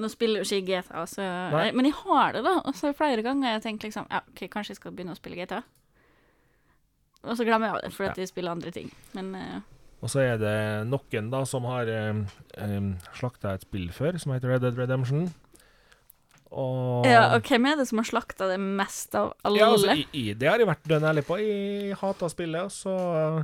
[0.00, 1.66] Nå spiller jo ikke jeg GTA, så, Nei.
[1.76, 2.54] men jeg har det, da.
[2.64, 5.18] Og så flere ganger har jeg tenkt liksom Ja, OK, kanskje jeg skal begynne å
[5.18, 5.60] spille GTA.
[7.22, 8.88] Og så glemmer jeg det, fordi at jeg spiller andre ting.
[9.16, 9.58] Men uh...
[10.02, 10.56] Og så er det
[10.88, 15.28] noen da som har um, slakta et spill før, som heter Red Dead Redemption.
[16.52, 19.58] Og Ja, og hvem er det som har slakta det mest av alle?
[19.60, 21.38] Ja, altså, i, i, det har jeg vært dønn ærlig på.
[21.40, 23.42] Jeg hata spillet, og så uh,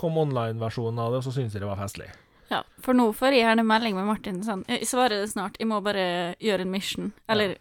[0.00, 2.10] kom online-versjonen av det, og så syntes jeg det var festlig.
[2.50, 5.66] Ja, for nå får jeg gjerne melding med Martin sånn Jeg svarer det snart, jeg
[5.66, 7.08] må bare gjøre en mission.
[7.32, 7.56] Eller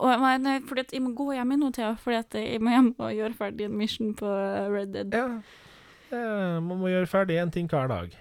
[0.00, 2.94] og nei, fordi jeg må gå hjem i noe Thea, fordi at jeg må hjem
[2.96, 4.30] og gjøre ferdig en mission på
[4.72, 5.12] Red Dead.
[5.12, 5.26] Ja,
[6.08, 6.22] det,
[6.64, 8.14] man må gjøre ferdig én ting hver dag.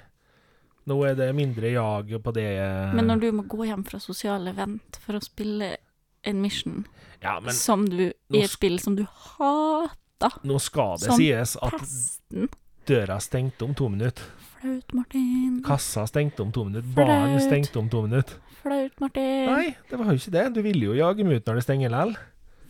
[0.91, 2.49] Nå er det mindre jag på det
[2.91, 5.77] Men når du må gå hjem fra sosiale event for å spille
[6.23, 6.83] en mission
[7.23, 11.73] Ja, men som du, i et spill som du hater nå skal det sies at
[11.75, 12.49] Pesten.
[12.87, 14.23] døra stengte om to minutter.
[14.61, 15.57] Flaut, Martin.
[15.65, 16.87] Kassa stengte om to minutter.
[16.95, 18.37] Baren stengte om to minutter.
[18.61, 19.49] Flaut, Martin.
[19.51, 20.45] Nei, det var jo ikke det.
[20.55, 22.15] Du ville jo jage dem ut når det stenger likevel.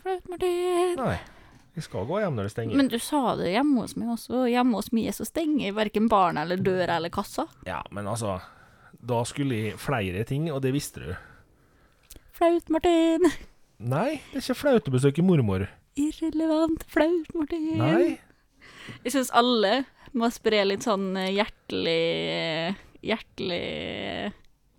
[0.01, 0.95] Flaut, Martin.
[0.97, 1.19] Nei.
[1.73, 2.77] Vi skal gå hjem når det stenger.
[2.77, 4.43] Men du sa det hjemme hos meg også.
[4.49, 7.45] Hjemme hos meg så stenger verken barn eller døra eller kassa.
[7.69, 8.39] Ja, men altså
[9.03, 11.13] Da skulle jeg flere ting, og det visste du.
[12.33, 13.27] Flaut, Martin.
[13.83, 15.67] Nei, det er ikke flaut å besøke mormor.
[15.99, 16.85] Irrelevant.
[16.89, 17.67] Flaut, Martin.
[17.77, 18.15] Nei.
[19.05, 19.83] Jeg syns alle
[20.17, 24.31] må spre litt sånn eh, hjertelig Hjertelig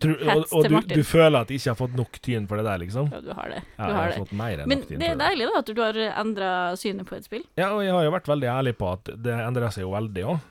[0.02, 2.64] Tror, og og du, du føler at de ikke har fått nok tyn for det
[2.66, 3.06] der, liksom?
[3.14, 3.60] Ja, du har det.
[3.78, 4.16] Ja, Du jeg har har det.
[4.24, 5.20] fått mer enn Men nok tyn det er det.
[5.22, 6.48] deilig da at du har endra
[6.80, 7.44] synet på et spill.
[7.60, 10.24] Ja, og jeg har jo vært veldig ærlig på at det endra seg jo veldig
[10.34, 10.42] òg.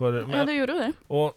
[0.00, 0.88] Ja, du gjorde jo det.
[1.18, 1.34] Og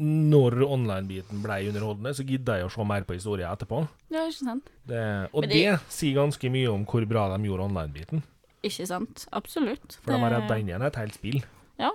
[0.00, 3.82] når online-biten ble underholdende, så gidda jeg å se mer på historien etterpå.
[4.10, 4.70] Ja, ikke sant?
[4.88, 5.02] Det,
[5.34, 8.22] og det, det- sier ganske mye om hvor bra de gjorde online-biten.
[8.64, 9.26] Ikke sant?
[9.32, 9.98] Absolutt.
[10.02, 11.42] For de har redda inn igjen et helt spill.
[11.78, 11.90] Ja.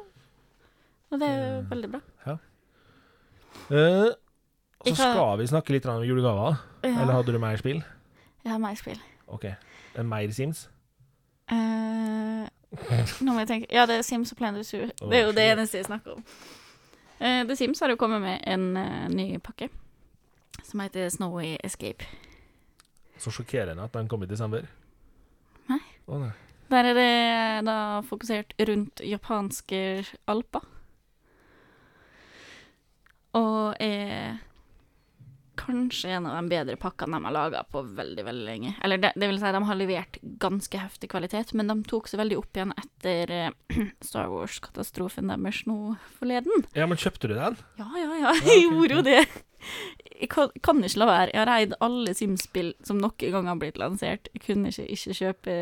[1.12, 1.70] Og det er Mm.
[1.70, 2.02] veldig bra.
[3.72, 4.12] Eh,
[4.86, 6.58] så kan- skal vi snakke litt om julegaver.
[6.84, 6.89] Ja.
[7.02, 7.84] Eller hadde du mer spill?
[8.44, 9.00] Jeg har mer spill.
[9.28, 9.46] OK.
[9.96, 10.68] En mer Sims?
[11.52, 12.46] Uh,
[13.22, 14.88] nå må jeg tenke Ja, det er Sims og Planet Zoo.
[14.88, 16.24] Det er jo det eneste jeg snakker om.
[17.19, 19.69] Uh, The Sims har jo kommet med en eh, ny pakke
[20.63, 22.06] som heter Snowy Escape.
[23.17, 24.65] Så sjokkerende at den kom i desember.
[25.69, 25.80] Nei.
[26.08, 26.32] Å, nei.
[26.73, 29.80] Der er det da fokusert rundt japanske
[30.28, 30.65] alper.
[33.36, 34.41] Og er
[35.65, 38.73] kanskje en av de bedre pakkene de har laga på veldig, veldig lenge.
[38.86, 42.21] Eller det, det vil si, de har levert ganske heftig kvalitet, men de tok seg
[42.21, 43.49] veldig opp igjen etter eh,
[44.06, 46.65] Star Wars-katastrofen deres nå forleden.
[46.78, 47.58] Ja, men kjøpte du den?
[47.82, 49.19] Ja, ja, ja, jeg gjorde jo det.
[50.21, 51.32] Jeg kan, kan ikke la være.
[51.34, 54.30] Jeg har eid alle Sims-spill som noen gang har blitt lansert.
[54.36, 55.58] Jeg kunne ikke ikke kjøpe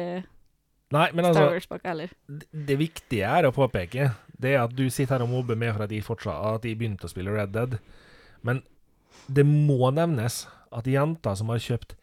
[0.94, 2.12] Nei, men Star altså heller.
[2.30, 5.72] det- Det viktige er å påpeke, det er at du sitter her og mobber meg
[5.74, 7.80] for at jeg, fortsatt, at jeg begynte å spille Red Dead.
[8.44, 8.62] Men
[9.28, 11.96] det må nevnes at jenter som har kjøpt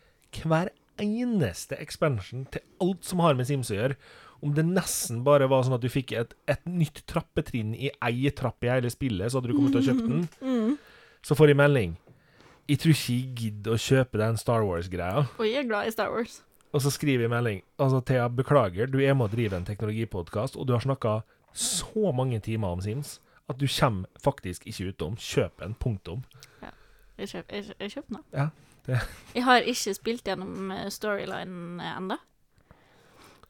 [0.44, 0.70] hver
[1.00, 3.96] eneste expansion til alt som har med Sims å gjøre,
[4.44, 8.30] om det nesten bare var sånn at du fikk et, et nytt trappetrinn i ei
[8.36, 10.78] trapp i hele spillet, så hadde du kommet til å kjøpe den, Mm.
[11.22, 11.96] så får jeg melding.
[12.70, 15.26] Jeg tror ikke jeg gidder å kjøpe den Star Wars-greia.
[15.38, 16.38] Og jeg er glad i Star Wars.
[16.72, 17.62] Og så skriver jeg melding.
[17.82, 22.12] Altså, Thea, beklager, du er med å drive en teknologipodkast, og du har snakka så
[22.14, 23.18] mange timer om Sims
[23.50, 25.16] at du kommer faktisk ikke utom.
[25.18, 25.74] Kjøp en.
[25.74, 26.22] Punktum.
[27.20, 28.24] Jeg kjøper jeg, jeg kjøper den.
[28.32, 28.48] Ja,
[28.86, 29.00] det-
[29.34, 32.16] Jeg har ikke spilt gjennom eh, storylinen ennå.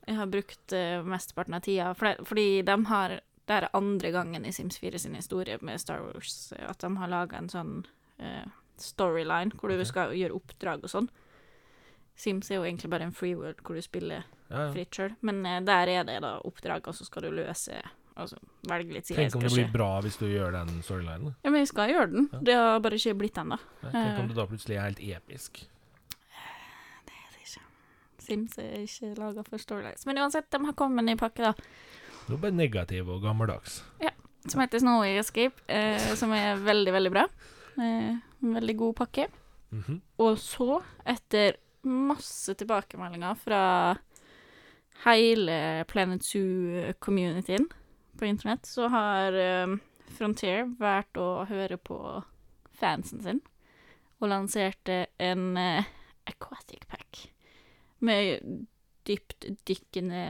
[0.06, 4.10] Jeg har brukt uh, mesteparten av tida, for det, fordi de har Det er andre
[4.14, 7.48] gangen i Sims 4 sin historie med Star Wars eh, at de har laga en
[7.50, 7.72] sånn
[8.22, 8.46] uh,
[8.78, 9.88] storyline hvor du okay.
[9.88, 11.08] skal gjøre oppdrag og sånn.
[12.14, 14.72] Sims er jo egentlig bare en free world hvor du spiller Ja, ja.
[14.72, 17.80] fritt sjøl, men uh, der er det da oppdrag, og så skal du løse
[18.16, 18.36] Altså
[18.68, 19.16] velge litt side.
[19.16, 21.34] Tenk om det blir bra hvis du gjør den storylinen.
[21.44, 22.28] Ja, men jeg skal gjøre den.
[22.32, 22.38] Ja.
[22.48, 23.58] Det har bare ikke blitt ennå.
[23.82, 24.20] Tenk Eh.
[24.20, 25.60] om det da plutselig er helt episk.
[27.06, 27.62] Det er det ikke.
[28.18, 30.04] Sims er ikke laga for storylines.
[30.06, 31.54] Men uansett, de har kommet med en ny pakke, da.
[32.28, 33.82] Nå bare negativ og gammeldags.
[34.00, 34.10] Ja.
[34.48, 37.26] Som heter Snowy Escape, eh, som er veldig, veldig bra.
[37.78, 39.28] Eh, en veldig god pakke.
[39.72, 40.00] Mhm.
[40.18, 43.98] Og så, etter masse tilbakemeldinger fra
[45.04, 47.68] hele Planet Zoo-communityen
[48.20, 49.78] på internett, så har um,
[50.12, 51.96] Frontier vært å høre på
[52.76, 53.40] fansen sin,
[54.20, 55.88] og lanserte en uh,
[56.28, 57.24] aquatic pack
[58.04, 58.44] med
[59.08, 60.24] dyptdykkende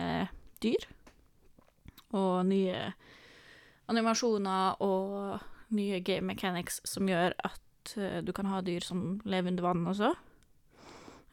[0.62, 0.86] dyr.
[2.14, 2.90] Og nye
[3.90, 9.50] animasjoner og nye game mechanics som gjør at uh, du kan ha dyr som lever
[9.50, 10.12] under vann også.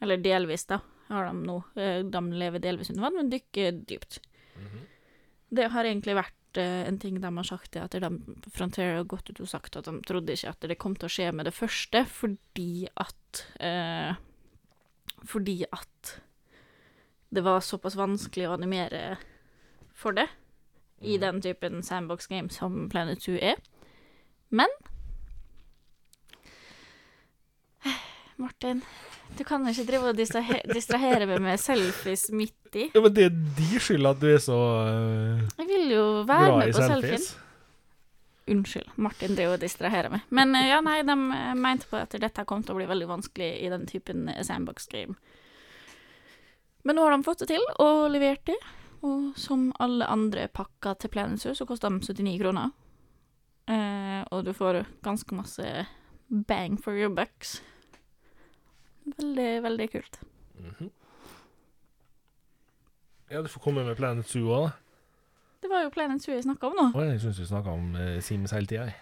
[0.02, 1.56] Eller delvis, da, har de nå.
[1.74, 4.20] De lever delvis under vann, men dykker dypt.
[4.58, 4.84] Mhm.
[5.48, 8.08] Det har egentlig vært en ting de har sagt, det at de,
[8.54, 11.12] Frontier har gått ut og sagt at de trodde ikke at det kom til å
[11.12, 14.16] skje med det første, fordi at eh,
[15.26, 16.20] Fordi at
[17.28, 19.18] det var såpass vanskelig å animere
[19.92, 20.28] for det
[21.00, 21.20] i mm.
[21.20, 23.58] den typen sandbox game som Planet 2 er.
[24.48, 24.70] Men
[28.36, 28.80] Martin,
[29.36, 32.90] du kan ikke drive og distrahere meg med selfies midt i.
[32.94, 36.56] Ja, men det er de skyld at du er så uh, Jeg vil jo være
[36.58, 37.36] med på selfies.
[38.48, 40.22] Unnskyld, Martin driver og distraherer meg.
[40.32, 43.08] Men eh, ja, nei, de eh, mente på at dette kom til å bli veldig
[43.10, 45.18] vanskelig i den typen eh, sandbox game.
[46.88, 48.56] Men nå har de fått det til, og levert det.
[49.04, 52.72] Og som alle andre pakker til Planetsu, så koster de 79 kroner.
[53.68, 55.84] Eh, og du får ganske masse
[56.48, 57.58] bang for your bucks.
[59.18, 60.20] Veldig, veldig kult.
[60.56, 60.90] Mhm.
[63.30, 64.72] Ja, du får komme med Planet Zoo òg, da.
[65.60, 66.84] Det var jo Planet Zoo jeg snakka om nå.
[66.94, 68.94] Å, jeg syns du snakka om eh, Sims hele tida, jeg.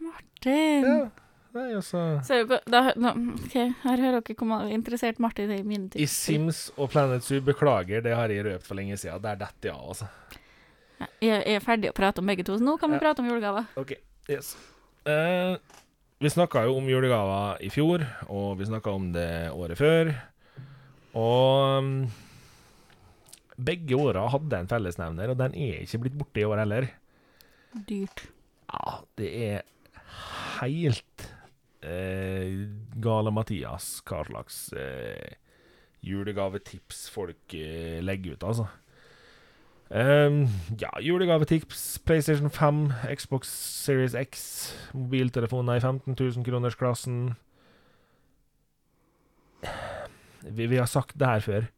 [0.00, 0.86] Martin.
[0.86, 1.08] Ja.
[1.56, 5.50] Nei, altså Ser er jo ikke- da, da, OK, her hører dere hvor interessert Martin
[5.50, 6.04] er i mine I.
[6.06, 9.20] Sims og Planet Zoo, beklager, det har jeg røpt for lenge siden.
[9.22, 10.08] Der detter jeg av, altså.
[11.00, 13.00] Ja, Jeg jeg er ferdig å prate om begge to, så nå kan vi Ja.
[13.00, 13.66] prate om julegaver.
[13.76, 13.94] OK.
[14.28, 14.56] Yes.
[15.06, 15.56] Eh,
[16.20, 20.14] vi snakka jo om julegaver i fjor, og vi snakka om det året før.
[21.14, 22.10] Og mm,
[23.58, 26.88] begge åra hadde en fellesnevner, og den er ikke blitt borte i år heller.
[27.88, 28.28] Dyrt.
[28.68, 29.62] Ja, det er
[30.60, 31.28] helt
[31.82, 32.66] eh,
[33.02, 35.38] gale Mathias hva slags eh,
[36.06, 38.68] julegavetips folk eh, legger ut, altså.
[39.88, 40.42] Um,
[40.76, 41.98] ja, julegavetips.
[42.04, 47.32] PlayStation 5, Xbox Series X, mobiltelefoner i 15 000-kronersklassen.
[50.44, 51.70] Vi, vi har sagt det her før.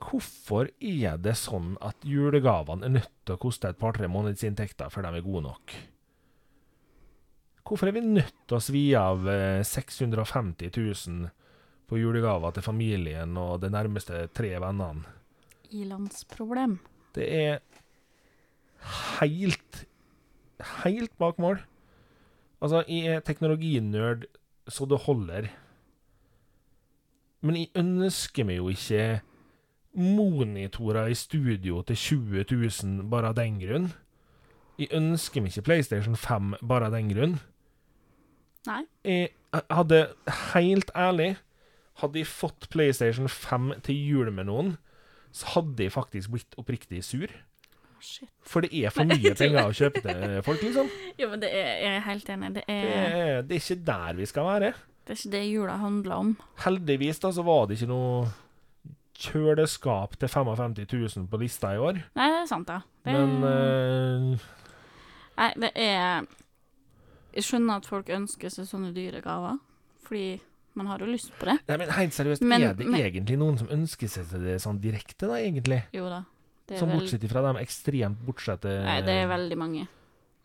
[0.00, 5.06] Hvorfor er det sånn at julegavene er nødt til å koste et par-tre månedsinntekter før
[5.06, 5.74] de er gode nok?
[7.68, 11.28] Hvorfor er vi nødt til å svi av eh, 650 000
[11.90, 15.04] på julegaver til familien og de nærmeste tre vennene?
[15.70, 16.78] Ilandsproblem.
[17.14, 17.60] Det er
[19.20, 19.84] helt
[20.84, 21.62] Helt bak mål.
[22.60, 24.26] Altså, jeg er teknologinerd
[24.68, 25.48] så det holder.
[27.40, 29.22] Men jeg ønsker meg jo ikke
[29.96, 33.90] monitorer i studio til 20 000 bare av den grunn.
[34.80, 37.38] Jeg ønsker meg ikke PlayStation 5 bare av den grunn.
[38.68, 38.82] Nei.
[39.04, 39.30] Jeg
[39.72, 40.02] hadde,
[40.54, 41.34] helt ærlig,
[42.00, 44.74] hadde jeg fått PlayStation 5 til jul med noen,
[45.32, 47.32] så hadde jeg faktisk blitt oppriktig sur.
[48.00, 48.30] Shit.
[48.48, 50.86] For det er for mye penger å kjøpe til folk, liksom.
[51.20, 52.52] Jo, men det er, jeg er helt enig.
[52.56, 54.70] Det Det er, er, det er ikke der vi skal være.
[55.04, 56.30] det er ikke det jula handler om.
[56.64, 58.22] Heldigvis da, så var det ikke noe
[59.20, 60.78] kjøleskap til 55
[61.16, 62.00] 000 på lista i år.
[62.18, 62.80] Nei, det er sant, da.
[63.04, 64.46] Det, Men uh...
[65.40, 66.26] Nei, det er
[67.36, 69.60] Jeg skjønner at folk ønsker seg sånne dyre gaver,
[70.06, 70.40] fordi
[70.78, 71.56] man har jo lyst på det.
[71.68, 74.58] Nei, men helt seriøst, Men- er det men- egentlig noen som ønsker seg til det
[74.62, 75.82] sånn direkte, da, egentlig?
[75.94, 76.24] Jo da.
[76.78, 79.88] Som vel- bortsett fra de ekstremt bortsette Nei, det er veldig mange.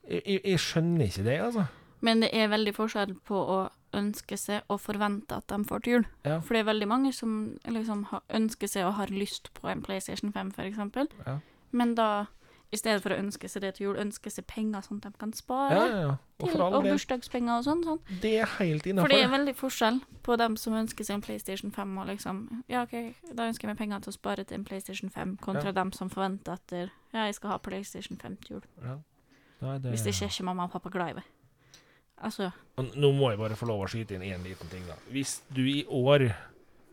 [0.10, 1.68] jeg, jeg, jeg skjønner ikke det, altså.
[2.06, 3.60] Men det er veldig forskjell på å
[3.96, 6.08] ønske seg og forvente at de får til jul.
[6.28, 6.40] Ja.
[6.44, 10.34] For det er veldig mange som liksom ønsker seg og har lyst på en PlayStation
[10.36, 11.10] 5, for eksempel.
[11.26, 11.40] Ja.
[11.76, 12.28] Men da,
[12.76, 15.22] i stedet for å ønske seg det til jul, ønsker seg penger sånn at de
[15.24, 15.80] kan spare.
[15.80, 16.14] Ja, ja, ja.
[16.44, 17.84] Og til, og bursdagspenger og sånn.
[17.88, 18.00] sånn.
[18.22, 21.72] det er helt For det er veldig forskjell på dem som ønsker seg en PlayStation
[21.72, 24.68] 5 og liksom Ja, OK, da ønsker jeg meg penger til å spare til en
[24.68, 28.68] PlayStation 5, kontra dem som forventer at ja, jeg skal ha PlayStation 5 til jul.
[28.84, 29.00] Ja.
[29.64, 31.32] Nei, det, Hvis det ikke er ikke mamma og pappa glad i meg.
[32.24, 32.52] Altså
[32.96, 34.96] Nå må jeg bare få lov å skyte inn én liten ting, da.
[35.12, 36.30] Hvis du i år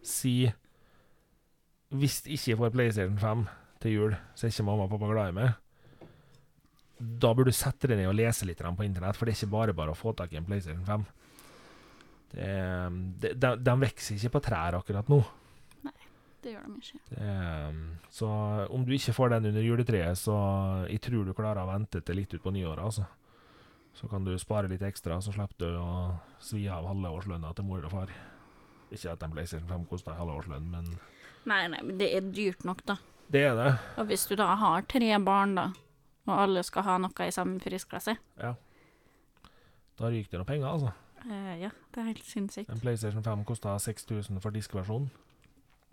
[0.07, 0.55] sier
[1.93, 3.45] Hvis ikke jeg får PlayStation 5
[3.83, 5.57] til jul, så er ikke mamma og pappa glad i meg.
[7.23, 9.55] Da burde du sette deg ned og lese litt på internett, for det er ikke
[9.57, 11.05] bare bare å få tak i en PlayStation 5.
[12.33, 12.47] Det,
[13.25, 15.19] det, de, de vokser ikke på trær akkurat nå.
[16.43, 17.01] Det gjør de ikke.
[17.11, 18.29] Det, så
[18.75, 20.37] om du ikke får den under juletreet, så
[20.91, 23.07] jeg tror du klarer å vente til litt utpå nyåret, altså.
[23.95, 27.65] Så kan du spare litt ekstra, så slipper du å svi av halve årslønna til
[27.69, 28.13] mor og far.
[28.93, 30.99] Ikke at en PlayStation 5 koster halve årslønn, men
[31.45, 32.97] Nei, nei, men det er dyrt nok, da.
[33.31, 33.71] det er det.
[33.99, 35.65] Og hvis du da har tre barn, da,
[36.29, 38.15] og alle skal ha noe i samme prisklasse
[39.99, 40.93] Da ryker det noe penger, altså.
[41.29, 42.71] eh, Ja, det er helt sinnssykt.
[42.71, 45.11] En PlayStation 5 kosta 6000 for diskversjonen.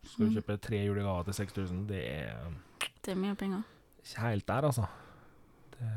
[0.03, 0.35] Skal du Mm.
[0.41, 2.37] kjøpe tre julegaver til 6000, det er
[3.03, 3.63] Det er mye penger.
[4.03, 4.87] ikke helt der, altså.
[5.71, 5.89] Det,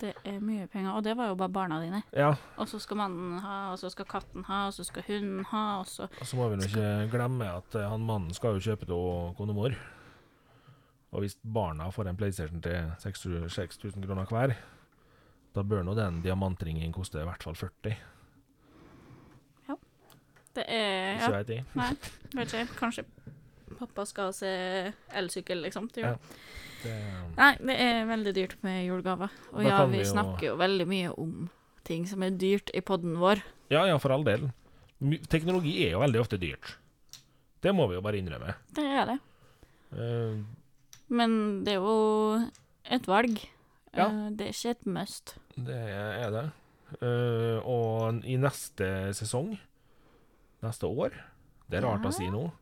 [0.00, 2.02] Det er mye penger, og det var jo bare barna dine.
[2.12, 5.44] ja, Og så skal mannen ha, og så skal katten ha, og så skal hunden
[5.48, 8.58] ha, og så Og så må vi nå ikke glemme at eh, han mannen skal
[8.58, 9.72] jo kjøpe til konemor.
[11.12, 14.52] Og hvis barna får en PlayStation til 6000 6000 kroner hver,
[15.56, 17.96] da bør nå den diamantringen koste i hvert fall 40.
[19.70, 19.76] Ja.
[20.58, 21.64] Det er Ikke Ja, vet jeg.
[21.74, 21.90] nei,
[22.34, 22.66] vet ikke.
[22.82, 23.04] Kanskje
[23.78, 24.50] pappa skal se
[25.16, 26.04] elsykkel, liksom, jul.
[26.04, 26.16] Ja.
[26.82, 26.94] Det,
[27.36, 29.30] Nei, det er veldig dyrt med julegaver.
[29.52, 31.50] Og Da ja, vi vi jo- snakker jo veldig mye om
[31.84, 33.42] ting som er dyrt i podden vår.
[33.70, 34.50] ja, ja, for all del.
[35.28, 36.76] Teknologi er jo veldig ofte dyrt.
[37.62, 38.54] Det må vi jo bare innrømme.
[38.72, 39.18] Det er det.
[39.92, 40.44] Uh,
[41.08, 42.50] Men det er jo
[42.84, 43.40] et valg.
[43.94, 44.08] Ja.
[44.08, 45.34] Uh, Det er ikke et must.
[45.56, 46.50] det er det.
[47.02, 49.58] Uh, og i neste sesong,
[50.62, 51.10] neste år
[51.68, 52.08] Det er rart Ja.
[52.08, 52.52] å si nå.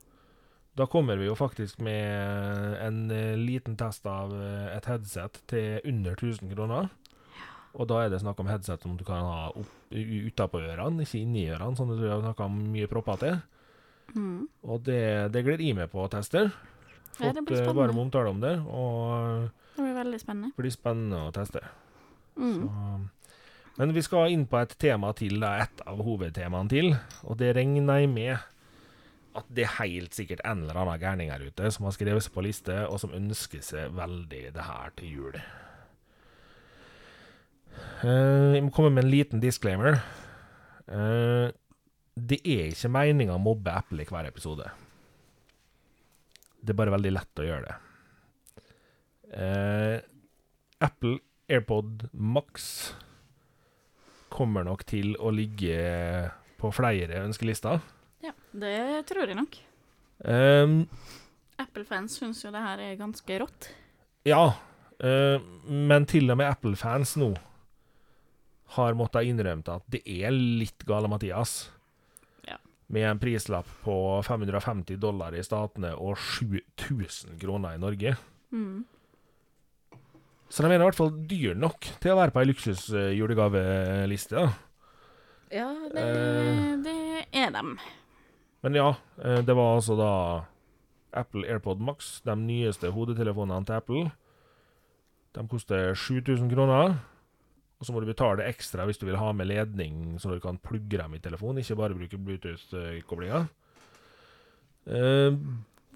[0.74, 5.80] Da kommer vi jo faktisk med en eh, liten test av eh, et headset til
[5.86, 6.88] under 1000 kroner.
[7.74, 9.50] Og da er det snakk om headset som du kan ha
[9.94, 13.36] utapå ørene, ikke inni ørene, som du har snakka mye propper til.
[14.14, 14.44] Mm.
[14.62, 15.00] Og det,
[15.34, 16.48] det gleder jeg meg på å teste.
[17.18, 17.78] Ja, det Fått blir eh, spennende.
[17.80, 20.50] varm omtale om det, og Det blir veldig spennende.
[20.54, 21.62] det blir spennende å teste.
[22.34, 22.56] Mm.
[22.58, 23.38] Så,
[23.78, 26.92] men vi skal inn på et tema til, da, et av hovedtemaene til,
[27.26, 28.50] og det regner jeg med
[29.34, 32.34] at det er helt sikkert en eller annen gærning her ute som har skrevet seg
[32.34, 35.38] på liste, og som ønsker seg veldig det her til jul.
[38.04, 39.98] Uh, jeg må komme med en liten disclaimer.
[40.86, 41.50] Uh,
[42.14, 44.68] det er ikke meninga å mobbe Apple i hver episode.
[46.62, 47.78] Det er bare veldig lett å gjøre det.
[49.34, 49.96] Uh,
[50.84, 51.18] Apple
[51.50, 52.94] AirPod Max
[54.34, 56.30] kommer nok til å ligge
[56.60, 57.82] på flere ønskelister.
[58.24, 59.56] Ja, det tror jeg nok.
[60.24, 60.84] Um,
[61.60, 63.68] Apple-fans syns jo det her er ganske rått.
[64.24, 64.44] ja,
[65.04, 67.34] uh, men til og med Apple-fans nå
[68.74, 71.68] har måttet innrømme at det er litt gale Mathias.
[72.48, 72.56] Ja.
[72.90, 73.96] Med en prislapp på
[74.26, 78.16] 550 dollar i statene og 7000 kroner i Norge.
[78.54, 78.84] Mm.
[80.48, 84.48] Så de er i hvert fall dyr nok til å være på ei luksusjulegaveliste.
[85.54, 86.98] Ja, det, uh, det
[87.44, 87.76] er dem.
[88.64, 90.12] Men ja, eh, det var altså da
[91.14, 94.04] Apple AirPod Max, de nyeste hodetelefonene til Apple.
[95.36, 96.96] De koster 7000 kroner.
[97.78, 100.56] Og så må du betale ekstra hvis du vil ha med ledning, så du kan
[100.62, 103.44] plugge dem i telefonen, ikke bare bruke Bluetooth-koblinga.
[104.88, 105.36] Uh,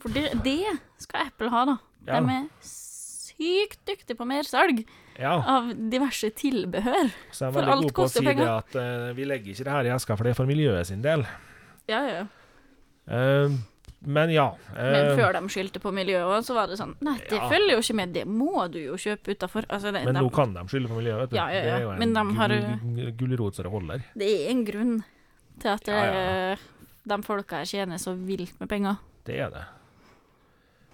[0.01, 0.61] For det, det
[1.01, 1.77] skal Apple ha, da.
[2.09, 2.21] Ja.
[2.21, 4.83] De er sykt dyktige på mersalg
[5.17, 7.13] ja, av diverse tilbehør.
[7.31, 9.77] så jeg er veldig god på å si det at uh, vi legger ikke det
[9.79, 11.25] her i eska, for det er for miljøet sin del.
[11.89, 12.27] Ja, ja.
[13.09, 13.49] Eh,
[14.07, 14.51] men ja.
[14.77, 17.49] eh, Men før de skyldte på miljøet, så var det sånn Nei, det Ja.
[17.51, 19.65] følger jo ikke med, det må du jo kjøpe utafor.
[19.69, 21.37] Altså, men de- nå kan de skylde på miljøet, vet du.
[21.37, 21.63] Ja, ja, ja.
[21.65, 24.05] Det er jo en Men de har- gulrot så det holder.
[24.17, 25.05] det er en grunn
[25.59, 26.53] til at Ja, ja.
[26.53, 26.57] eh,
[27.09, 28.99] de folka her tjener så vilt med penger.
[29.25, 29.65] Det er det.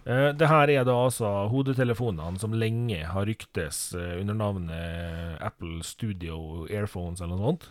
[0.06, 5.82] Eh, det her er da altså hodetelefonene som lenge har ryktes eh, under navnet Apple
[5.82, 7.64] Studio Airphones eller noe sånt.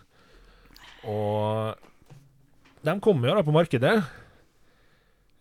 [1.05, 1.75] Og
[2.83, 4.03] de kommer jo da på markedet.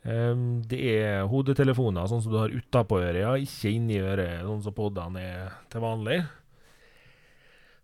[0.03, 0.35] Eh,
[0.69, 5.23] det er hodetelefoner sånn som du har utapå øret, ikke inni øret, sånn som podene
[5.23, 6.23] er til vanlig.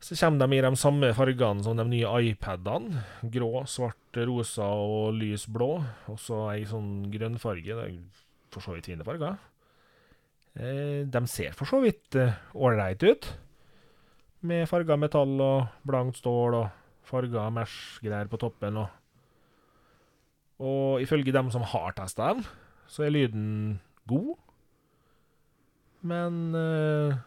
[0.01, 3.03] Så kommer de i de samme fargene som de nye iPadene.
[3.35, 5.73] Grå, svart, rosa og lys blå.
[6.07, 7.75] Og så ei sånn grønnfarge.
[7.75, 7.89] Det
[8.55, 9.41] for så vidt fine farger.
[10.55, 12.15] Eh, de ser for så vidt
[12.55, 13.27] ålreit ut.
[14.47, 16.71] Med farga metall og blankt stål og
[17.09, 18.79] farga mesh-greier på toppen.
[18.79, 18.95] Og,
[20.59, 22.45] og ifølge dem som har testa dem,
[22.91, 23.49] så er lyden
[24.11, 24.37] god.
[26.09, 27.19] Men uh,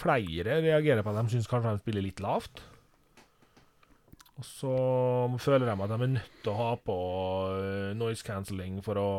[0.00, 2.62] flere reagerer på at de syns kanskje de spiller litt lavt.
[4.40, 4.74] Og så
[5.42, 6.94] føler de at de er nødt til å ha på
[7.58, 9.10] eh, noise cancelling for å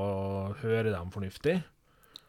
[0.64, 1.60] høre dem fornuftig.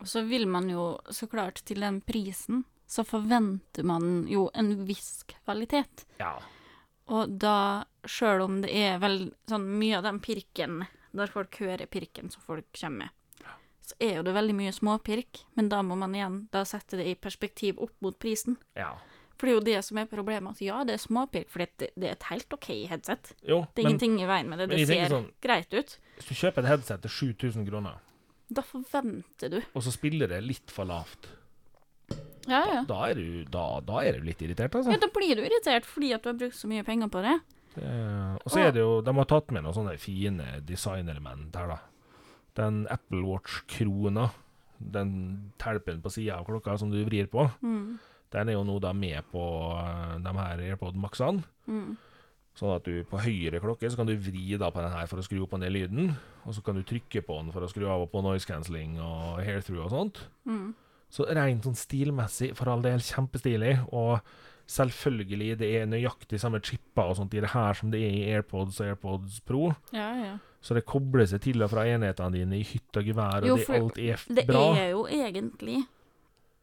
[0.02, 4.74] Og så vil man jo så klart til den prisen, så forventer man jo en
[4.84, 6.04] viss kvalitet.
[6.20, 6.34] Ja.
[7.08, 11.86] Og da, sjøl om det er vel sånn mye av den pirken, når folk hører
[11.86, 13.10] pirken som folk kommer med,
[13.82, 17.06] så er jo det veldig mye småpirk, men da må man igjen da sette det
[17.10, 18.56] i perspektiv opp mot prisen.
[18.76, 18.94] ja.
[19.42, 21.88] For det er jo det som er problemet, at ja, det er småpirk, for det,
[21.98, 23.32] det er et helt OK headset.
[23.42, 25.98] Jo, Det er men ingenting i veien med det, det ser sånn- greit ut.
[26.20, 27.96] hvis du kjøper et headset til 7000 kroner,
[28.54, 29.60] Da forventer du.
[29.74, 31.26] og så spiller det litt for lavt,
[32.50, 32.82] Ja, ja.
[32.88, 34.90] da er du, da, da er du litt irritert, altså.
[34.94, 37.36] Ja, da blir du irritert fordi at du har brukt så mye penger på det.
[37.76, 37.90] det
[38.42, 41.78] og så er det jo De har tatt med noen sånne fine designelement her, da.
[42.58, 44.30] Den Apple Watch-krona,
[44.78, 45.12] den
[45.62, 47.98] telpen på sida av klokka som du vrir på, Mm.
[48.32, 49.44] den er jo nå da med på
[49.78, 51.44] eh, de her AirPod Max-ene.
[51.68, 51.96] Mm.
[52.58, 55.16] Sånn at du på høyre klokke så kan du vri da på den her for
[55.16, 56.10] å skru opp og ned lyden.
[56.44, 58.98] Og så kan du trykke på den for å skru av og på noise cancelling
[59.00, 60.20] og hair through og sånt.
[60.44, 60.74] Mm.
[61.12, 63.74] Så rent sånn stilmessig, for all del, kjempestilig.
[63.92, 64.20] Og
[64.72, 68.22] selvfølgelig, det er nøyaktig samme chipper og sånt i det her som det er i
[68.32, 69.66] AirPods og AirPods Pro.
[69.92, 70.38] Ja, ja.
[70.62, 73.56] Så det kobler seg til og fra enhetene dine i hytt og gevær, og Jo,
[73.58, 74.62] det, alt er Det bra.
[74.78, 75.80] er jo egentlig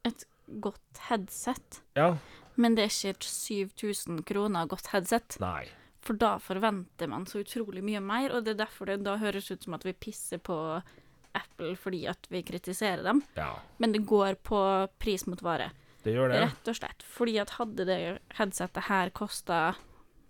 [0.07, 0.23] et
[0.63, 2.15] godt headset, Ja.
[2.55, 5.37] men det er ikke et 7000 kroner godt headset.
[5.43, 5.65] Nei.
[6.01, 9.51] For da forventer man så utrolig mye mer, og det er derfor det da høres
[9.51, 10.81] ut som at vi pisser på
[11.37, 13.21] Apple fordi at vi kritiserer dem.
[13.37, 14.61] Ja, Men det går på
[14.99, 15.71] pris mot vare.
[16.03, 16.41] det gjør det.
[16.47, 17.03] Rett og slett.
[17.03, 17.99] Fordi at hadde det
[18.39, 19.75] headsetet her kosta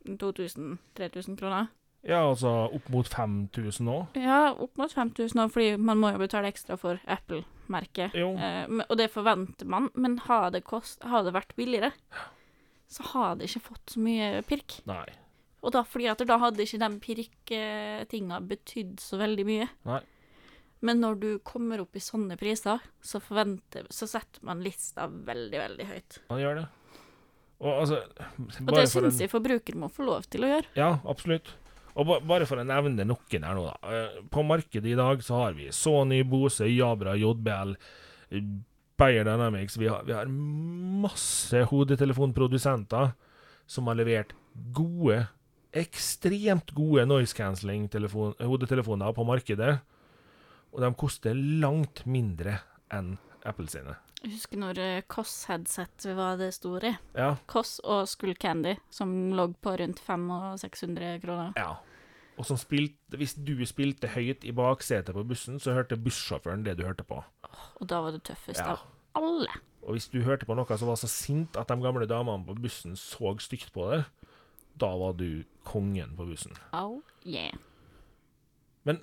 [0.05, 1.67] 2000-3000 kroner,
[2.01, 4.15] Ja, altså opp mot 5000 òg.
[4.15, 8.15] Ja, opp mot 5000 nå, fordi man må jo betale ekstra for Apple-merket.
[8.15, 11.91] Eh, og det forventer man, men har det, kost, har det vært billigere,
[12.87, 14.77] så har det ikke fått så mye pirk.
[14.87, 15.03] Nei.
[15.59, 19.67] Og da, fordi at da hadde ikke de pirketinga betydd så veldig mye.
[19.91, 19.99] Nei.
[20.81, 25.57] Men når du kommer opp i sånne priser, så forventer Så setter man lista veldig,
[25.59, 26.19] veldig høyt.
[26.29, 26.67] Man gjør det.
[27.59, 30.65] Og altså Og det for en- syns jeg forbruker må få lov til å gjøre.
[30.79, 31.49] Ja, absolutt.
[31.97, 33.75] Og ba bare for å nevne noen her nå, da.
[33.91, 37.75] Eh, På markedet i dag så har vi Sony, Bose, Jabra, JBL,
[38.97, 43.13] Bayer Dynamics Vi har, vi har masse hodetelefonprodusenter
[43.67, 44.31] som har levert
[44.71, 45.27] gode,
[45.73, 49.79] ekstremt gode noise cancelling-hodetelefoner på markedet.
[50.73, 52.59] Og de koster langt mindre
[52.93, 53.15] enn
[53.47, 53.95] Apple sine.
[54.19, 56.97] Jeg husker når eh, Koss-headset var det store.
[57.15, 61.53] Ja, Koss og Skull Candy, som lå på rundt 500 og 600 kroner.
[61.55, 61.77] Ja.
[62.39, 66.77] Og som spilte, hvis du spilte høyt i baksetet på bussen, så hørte bussjåføren det
[66.79, 67.17] du hørte på.
[67.79, 68.77] Og da var det tøffest Ja.
[69.15, 69.51] av alle.
[69.83, 72.55] Og hvis du hørte på noe som var så sint at de gamle damene på
[72.59, 74.03] bussen så stygt på det,
[74.79, 76.55] da var du kongen på bussen.
[76.75, 77.51] Oh, yeah.
[78.83, 78.99] Men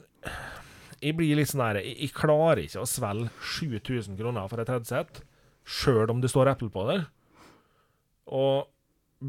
[1.06, 4.72] jeg blir litt sånn her Jeg, jeg klarer ikke å svelge 7000 kroner for et
[4.72, 5.20] headset,
[5.66, 7.00] sjøl om det står Apple på det.
[8.34, 8.66] Og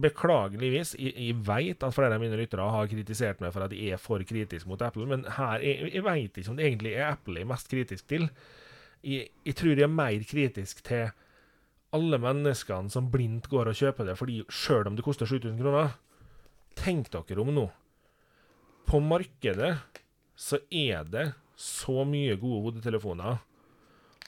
[0.03, 3.95] beklageligvis, jeg, jeg vet at flere av mine lyttere har kritisert meg for at jeg
[3.95, 7.13] er for kritisk mot Apple, men her, jeg, jeg vet ikke om det egentlig er
[7.13, 8.27] Apple jeg er mest kritisk til.
[9.05, 11.07] Jeg, jeg tror jeg er mer kritisk til
[11.95, 15.95] alle menneskene som blindt går og kjøper det fordi sjøl om det koster 7000 kroner.
[16.77, 17.67] Tenk dere om nå.
[18.87, 19.77] På markedet
[20.37, 23.39] så er det så mye gode hodetelefoner,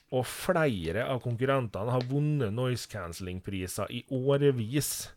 [0.10, 5.12] og flere av konkurrentene har vunnet noise cancelling-priser i årevis.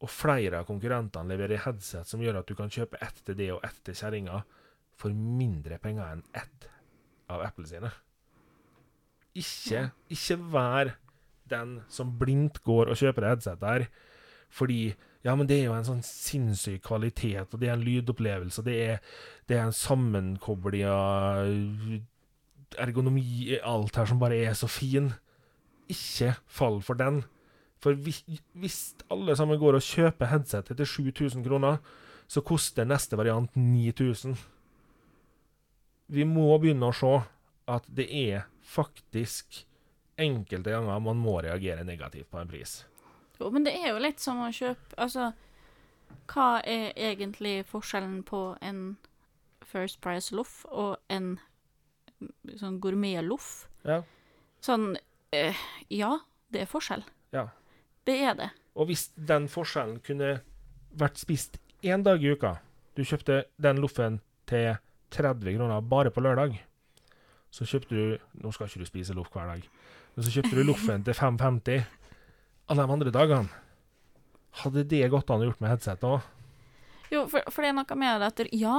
[0.00, 3.50] Og flere av konkurrentene leverer headset som gjør at du kan kjøpe ett til det
[3.52, 4.40] og ett til kjerringa
[4.98, 6.68] for mindre penger enn ett
[7.28, 7.92] av Apple sine.
[9.36, 10.94] Ikke, ikke vær
[11.52, 13.84] den som blindt går og kjøper headset der
[14.50, 14.94] fordi
[15.26, 18.76] ja, men det er jo en sånn sinnssyk kvalitet, og det er en lydopplevelse, det
[18.84, 19.00] er,
[19.50, 25.10] det er en sammenkobling av ergonomi alt her som bare er så fin.
[25.88, 27.22] Ikke fall for den.
[27.82, 28.78] For hvis
[29.12, 31.78] alle sammen går og kjøper headsetet til 7000 kroner,
[32.28, 34.36] så koster neste variant 9000.
[36.12, 37.14] Vi må begynne å se
[37.68, 39.62] at det er faktisk
[40.18, 42.82] enkelte ganger man må reagere negativt på en pris.
[43.38, 45.30] Jo, men det er jo litt som å kjøpe Altså,
[46.28, 48.96] hva er egentlig forskjellen på en
[49.68, 51.36] First Price-loff og en
[52.58, 53.68] sånn gourmet-loff?
[53.86, 54.02] Ja.
[54.64, 54.96] Sånn
[55.34, 55.56] eh,
[55.92, 56.18] Ja,
[56.52, 57.04] det er forskjell.
[57.36, 57.48] Ja.
[58.08, 58.50] Det er det.
[58.78, 60.38] Og hvis den forskjellen kunne
[60.98, 62.56] vært spist én dag i uka
[62.96, 64.18] Du kjøpte den loffen
[64.48, 64.78] til
[65.14, 66.56] 30 kroner bare på lørdag.
[67.50, 69.62] Så kjøpte du Nå skal ikke du spise loff hver dag,
[70.14, 71.84] men så kjøpte du loffen til 5,50
[72.68, 73.48] alle de andre dagene.
[74.62, 76.20] Hadde det gått an å gjort med headset òg?
[77.12, 78.76] Jo, for, for det er noe med det at ja,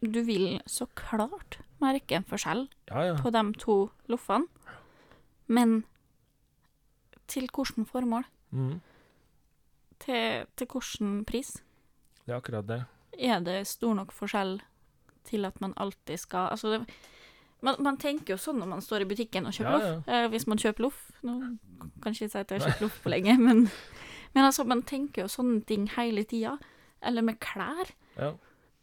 [0.00, 3.14] du vil så klart merke en forskjell Ja, ja.
[3.20, 3.76] på de to
[4.12, 4.48] loffene,
[5.48, 5.82] men
[7.28, 8.26] til hvilket formål?
[8.52, 8.76] Mm,
[10.04, 11.54] Til, til hvilken pris?
[12.26, 12.80] det er akkurat det.
[13.18, 14.58] Er det stor nok forskjell
[15.24, 16.94] til at man alltid skal Altså, det,
[17.64, 20.08] man, man tenker jo sånn når man står i butikken og kjøper Ja, loff.
[20.08, 21.34] Eh, hvis man kjøper loff Nå
[22.04, 23.64] kan jeg ikke si at jeg har kjøpt loff på lenge, men,
[24.34, 26.56] men altså, man tenker jo sånne ting hele tida.
[27.04, 27.90] Eller med klær.
[28.16, 28.30] Ja.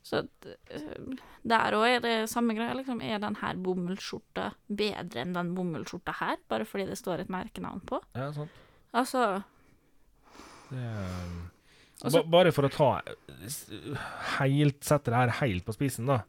[0.05, 2.73] Så eh, der òg er det samme greia.
[2.77, 7.33] Liksom, er den her bomullsskjorta bedre enn den bomullsskjorta her, bare fordi det står et
[7.33, 8.01] merkenavn på?
[8.17, 8.59] ja, sant.
[8.91, 9.21] Altså
[10.71, 11.31] Det er,
[12.01, 12.87] Altså- ba, bare for å ta
[14.39, 16.21] helt, Sette det her helt på spissen, da.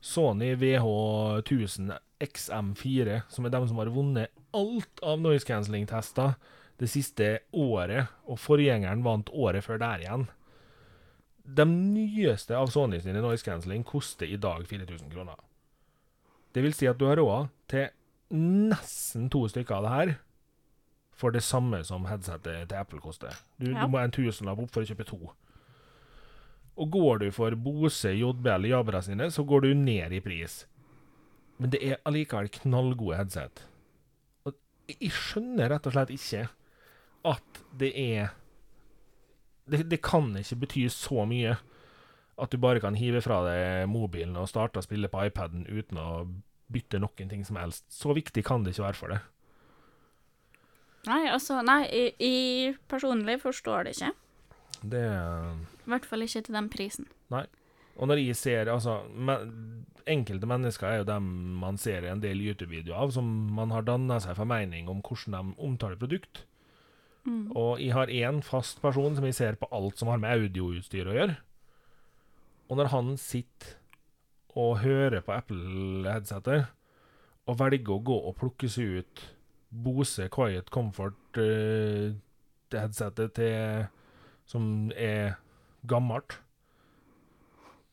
[0.00, 6.34] Sony VH1000 XM4, som er dem som har vunnet alt av noise cancelling-tester
[6.78, 10.28] det siste året, og forgjengeren vant året før der igjen.
[11.48, 15.38] De nyeste av Sony sine noise cancelling koster i dag 4000 kroner.
[16.54, 17.88] Det vil si at du har råd til
[18.34, 20.14] nesten to stykker av det her
[21.18, 23.34] for det samme som headsetet til Apple koster.
[23.58, 23.82] Du, Ja.
[23.82, 25.18] du må en tusenlapp opp for å kjøpe to.
[26.78, 30.60] Og går du for Bose, JBL, Jabra sine, så går du ned i pris.
[31.58, 33.64] Men det er allikevel knallgode headset.
[34.46, 34.54] Og
[34.92, 36.44] jeg skjønner rett og slett ikke
[37.28, 38.36] at det er
[39.68, 41.56] det, det kan ikke bety så mye
[42.38, 45.98] at du bare kan hive fra deg mobilen og starte å spille på iPaden uten
[45.98, 46.08] å
[46.72, 47.88] bytte noen ting som helst.
[47.90, 49.26] Så viktig kan det ikke være for deg.
[51.08, 54.12] Nei, altså Nei, jeg, jeg personlig forstår det ikke.
[54.94, 55.04] Det
[55.88, 57.08] I hvert fall ikke til den prisen.
[57.32, 57.46] Nei.
[57.98, 59.54] Og når jeg ser altså men,
[60.08, 61.24] Enkelte mennesker er jo dem
[61.60, 65.34] man ser en del YouTube-videoer av, som man har danna seg for mening om hvordan
[65.34, 66.46] de omtaler produkt.
[67.28, 67.52] Mm.
[67.52, 71.06] Og jeg har én fast person som jeg ser på alt som har med audioutstyr
[71.10, 71.36] å gjøre.
[72.68, 73.76] Og når han sitter
[74.58, 76.60] og hører på Apple-headseter,
[77.48, 79.16] og velger å gå og plukke seg ut
[79.68, 83.86] Bose Quiet Comfort-headsetet til
[84.48, 85.36] som er
[85.86, 86.38] gammelt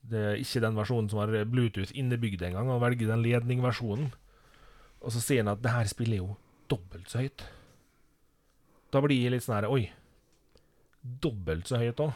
[0.06, 2.70] Det er ikke den versjonen som har Bluetooth innebygd engang.
[2.70, 4.12] Han velger den ledningversjonen.
[5.02, 6.36] Og så sier han at det her spiller jo
[6.70, 7.46] dobbelt så høyt.
[8.94, 9.88] Da blir jeg litt sånn her Oi.
[11.02, 12.14] Dobbelt så høyt òg.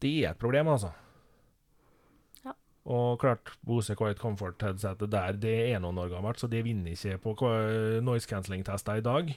[0.00, 0.92] Det er et problem, altså.
[2.44, 2.54] Ja.
[2.88, 7.18] Og klart, Bose Quiet Comfort-headsetet der, det er noen år gammelt, så det vinner ikke
[7.24, 7.52] på
[8.04, 9.32] noise cancelling-tester i dag.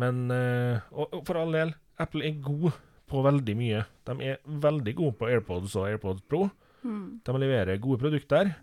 [0.00, 2.72] Men eh, og for all del, Apple er god
[3.12, 3.84] på veldig mye.
[4.08, 6.46] De er veldig gode på AirPods og AirPods Pro.
[6.82, 7.20] Mm.
[7.24, 8.54] De leverer gode produkter,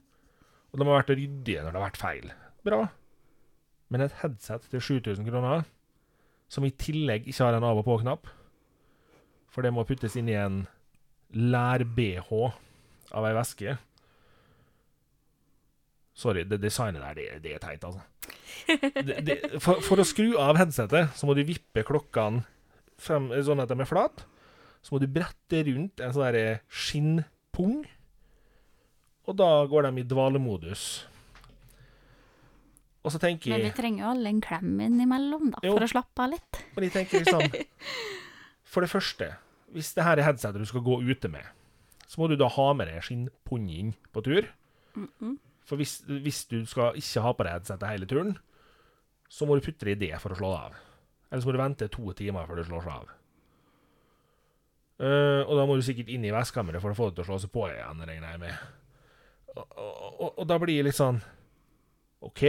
[0.72, 2.32] og de har vært ryddige når det har vært feil.
[2.68, 2.82] Bra.
[3.90, 5.64] Men et headset til 7000 kroner,
[6.50, 8.30] som i tillegg ikke har en av og på-knapp,
[9.50, 10.64] for det må puttes inn i en
[11.34, 12.30] lær-BH
[13.14, 13.78] av ei veske
[16.20, 18.02] Sorry, det designet der, det, det er teit, altså.
[19.08, 22.42] Det, det, for, for å skru av headsetet, så må du vippe klokkene
[23.00, 24.26] frem, sånn at de er flate.
[24.82, 26.38] Så må du brette rundt en sånn
[26.72, 27.82] skinnpung.
[29.30, 30.86] Og da går de i dvalemodus.
[33.06, 35.76] Og så tenker Men vi trenger jo alle en klem innimellom, da, Jo.
[35.78, 36.64] for å slappe av litt.
[36.76, 37.46] Men jeg tenker liksom
[38.70, 39.32] For det første,
[39.74, 41.46] hvis det her er headsetet du skal gå ute med,
[42.06, 44.46] så må du da ha med deg skinnpungen på tur.
[44.98, 45.40] Mm-mm.
[45.66, 48.36] For hvis, hvis du skal ikke ha på deg headsetet hele turen,
[49.30, 50.78] så må du putte det i det for å slå av.
[51.30, 53.10] Eller så må du vente to timer før du slår seg av.
[55.00, 57.30] Eh, og da må du sikkert inn i vestkammeret for å få det til å
[57.30, 58.56] slå seg på igjen, regner jeg med.
[59.56, 61.22] Og, og, og, og da blir det litt sånn
[62.28, 62.44] OK.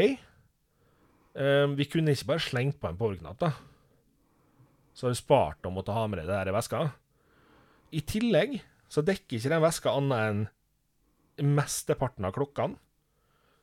[1.38, 3.50] Eh, vi kunne ikke bare slengt på en powerknapp, da.
[4.94, 6.78] Så har du spart å måtte ha med deg det der i veska.
[7.94, 8.58] I tillegg
[8.90, 10.20] så dekker ikke den veska annet
[11.38, 12.76] enn mesteparten av klokkene.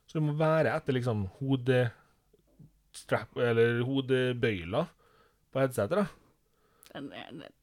[0.08, 4.88] Så det må være etter liksom hodestrap, eller hodebøyler
[5.52, 6.06] på headsetet, da.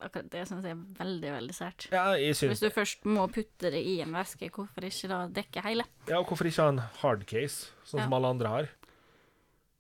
[0.01, 1.89] Akkurat det syns jeg er veldig, veldig sært.
[1.93, 5.85] Ja, Hvis du først må putte det i en veske, hvorfor ikke da dekke hele?
[6.09, 8.05] Ja, og hvorfor ikke ha en hardcase, sånn Ja.
[8.09, 8.69] som alle andre har?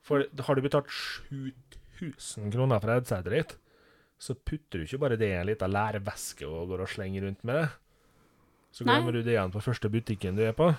[0.05, 3.57] For har du betalt 7000 kroner for headsetet ditt,
[4.19, 7.45] så putter du ikke bare det i en liten lærveske og går og slenger rundt
[7.45, 7.71] med det.
[8.73, 8.95] Så Nei.
[8.99, 10.75] glemmer du det igjen på første butikken du er på.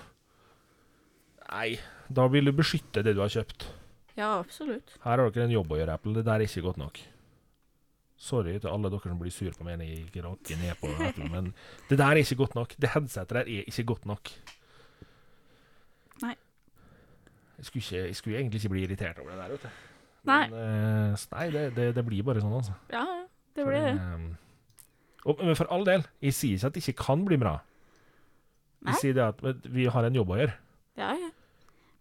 [1.50, 1.78] Nei,
[2.12, 3.68] da vil du beskytte det du har kjøpt.
[4.16, 4.96] Ja, absolutt.
[5.04, 6.14] Her har dere en jobb å gjøre, Apple.
[6.16, 6.98] Det der er ikke godt nok.
[8.16, 11.26] Sorry til alle dere som blir sur på meg når jeg rakker ned på Apple,
[11.28, 11.50] men
[11.90, 12.72] det der er ikke godt nok.
[12.80, 14.30] Det headsetet der er ikke godt nok.
[16.22, 16.32] Nei.
[17.58, 19.68] Jeg skulle, ikke, jeg skulle egentlig ikke bli irritert over det der, vet du.
[20.26, 20.40] Nei.
[20.48, 22.74] Men, uh, nei, det, det, det blir bare sånn, altså.
[22.92, 23.04] Ja,
[23.56, 23.94] det blir det.
[24.00, 24.26] Um,
[25.26, 27.54] og, men for all del, jeg sier ikke at det ikke kan bli bra.
[28.86, 28.98] Jeg Nei.
[29.02, 30.56] sier det at vi har en jobb å gjøre.
[30.96, 31.30] Ja, ja.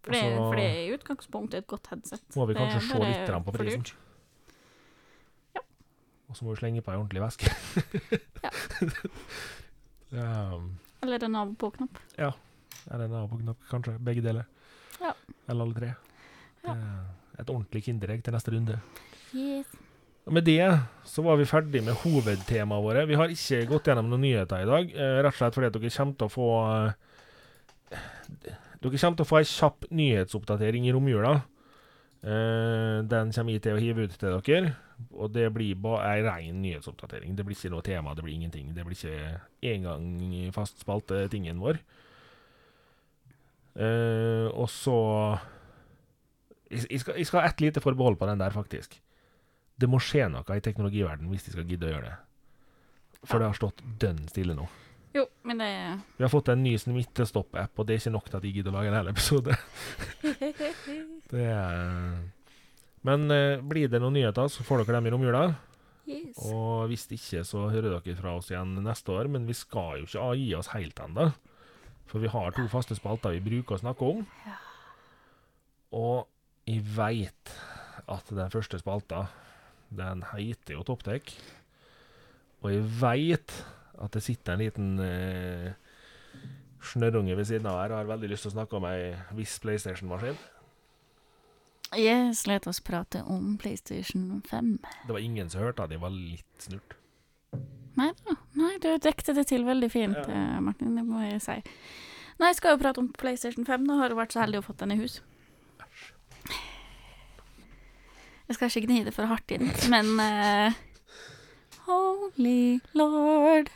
[0.06, 2.26] For det, Altså- for det er i utgangspunktet et godt headset.
[2.38, 3.86] Må vi kanskje se litt på prisen.
[6.26, 6.32] Ja.
[6.32, 7.52] Og så må vi slenge på ei ordentlig væske.
[8.42, 8.52] Ja.
[10.56, 10.72] um,
[11.06, 12.02] Eller en av- og på-knapp.
[12.92, 13.96] Eller en naboknapp, kanskje.
[14.06, 14.46] Begge deler.
[15.02, 15.14] Ja.
[15.50, 15.92] Eller alle tre.
[16.66, 16.76] Ja.
[17.40, 18.78] Et ordentlig kinderegg til neste runde.
[19.36, 19.72] Yes.
[20.26, 20.62] Og Med det
[21.06, 23.06] så var vi ferdig med hovedtemaene våre.
[23.10, 25.92] Vi har ikke gått gjennom noen nyheter i dag, eh, rett og slett fordi dere
[25.94, 28.00] kommer til å få eh,
[28.82, 31.36] Dere kommer til å få ei kjapp nyhetsoppdatering i romjula.
[32.26, 34.72] Eh, den kommer jeg til å hive ut til dere,
[35.14, 37.36] og det blir bare ei rein nyhetsoppdatering.
[37.38, 38.72] Det blir ikke noe tema, det blir ingenting.
[38.74, 40.08] Det blir ikke engang
[40.56, 41.82] fast spalte-tingen vår.
[43.76, 44.96] Uh, og så
[46.72, 48.96] jeg, jeg, skal, jeg skal ha ett lite forbehold på den der, faktisk.
[49.76, 52.16] Det må skje noe i teknologiverdenen hvis de skal gidde å gjøre det.
[53.26, 54.66] For det har stått dønn stille nå.
[55.16, 55.70] Jo, men det
[56.18, 58.74] Vi har fått en ny smittestopp-app, og det er ikke nok til at de gidder
[58.74, 59.60] å lage en hel episode.
[61.32, 62.20] Det er
[63.06, 65.44] Men eh, blir det noen nyheter, så får dere dem i romjula.
[66.10, 66.38] yes.
[66.50, 69.30] Og hvis ikke, så hører dere fra oss igjen neste år.
[69.30, 71.30] Men vi skal jo ikke gi oss helt ennå.
[72.10, 74.26] For vi har to faste spalter vi bruker å snakke om.
[74.46, 74.58] Ja.
[75.96, 76.26] Og
[76.66, 77.54] jeg veit
[78.10, 79.28] at den første spalta,
[79.94, 81.32] den heter jo Topptek.
[82.66, 83.54] Og jeg veit
[84.02, 85.72] at det sitter en liten eh,
[86.86, 89.56] snørrunge ved siden av her og har veldig lyst til å snakke om ei viss
[89.64, 90.38] PlayStation-maskin.
[91.98, 94.80] Yes, let oss prate om PlayStation 5.
[95.08, 96.96] Det var ingen som hørte at jeg var litt snurt.
[97.96, 98.36] Nei da.
[98.60, 100.34] Nei, du dekte det til veldig fint, Ja.
[100.56, 100.96] eh, Martin.
[100.98, 101.56] Det må jeg si.
[102.40, 103.86] Nei, jeg skal jo prate om PlayStation 5.
[103.88, 105.22] Nå har du vært så heldig å fått den i hus.
[108.48, 110.74] Jeg skal ikke gni det for hardt inn, men uh,
[111.88, 113.72] Holy lord.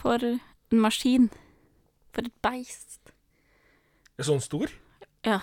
[0.00, 1.26] For en maskin.
[2.14, 3.12] For et beist.
[4.16, 4.72] Er sånn stor?
[5.26, 5.40] Ja.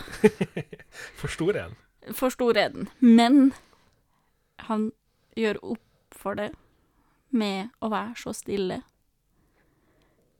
[1.19, 2.13] For stor er den.
[2.15, 2.89] For stor er den.
[2.99, 3.51] Men
[4.67, 4.91] han
[5.37, 5.83] gjør opp
[6.17, 6.51] for det
[7.29, 8.79] med å være så stille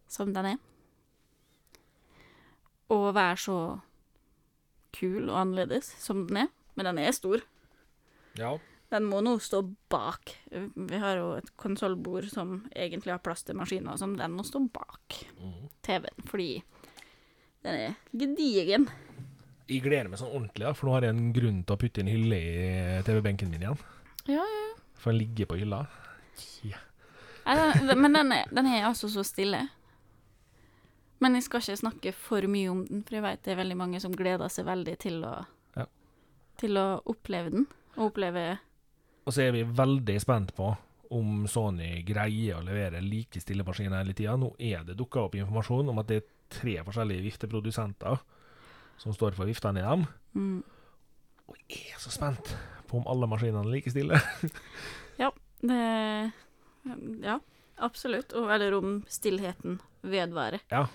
[0.10, 0.62] som den er.
[2.94, 3.58] Og være så
[4.96, 6.50] kul og annerledes som den er.
[6.78, 7.44] Men den er stor.
[8.40, 8.56] Ja.
[8.90, 9.62] Den må nå stå
[9.92, 10.32] bak.
[10.50, 14.16] Vi har jo et konsollbord som egentlig har plass til maskiner og sånn.
[14.20, 15.68] Den må stå bak mm.
[15.84, 16.52] TV-en, fordi
[17.68, 18.88] den er gedigen.
[19.68, 22.00] Jeg gleder meg sånn ordentlig, da, for nå har jeg en grunn til å putte
[22.04, 23.80] en hylle i TV-benken min igjen.
[24.30, 24.68] Ja, ja.
[24.98, 25.82] For den ligger på hylla.
[26.66, 26.80] Ja.
[27.96, 29.66] Men den er, den er altså så stille.
[31.20, 33.78] Men jeg skal ikke snakke for mye om den, for jeg vet det er veldig
[33.80, 35.36] mange som gleder seg veldig til å,
[35.78, 35.86] Ja.
[36.62, 37.68] til å oppleve den.
[37.98, 38.60] Og oppleve
[39.26, 40.70] Og så er vi veldig spent på
[41.12, 44.36] om Sony greier å levere like stille maskiner hele tida.
[44.40, 48.20] Nå er det dukka opp informasjon om at det er tre forskjellige vifteprodusenter
[48.98, 50.06] som står for viftene i dem.
[50.34, 50.64] mm,
[51.48, 52.54] Og jeg er så spent
[52.88, 54.20] på om alle maskinene er like stille.
[55.68, 56.32] det,
[57.24, 57.40] Ja,
[57.84, 58.34] absolutt.
[58.34, 60.64] Og, eller om stillheten vedvarer.
[60.72, 60.86] Ja.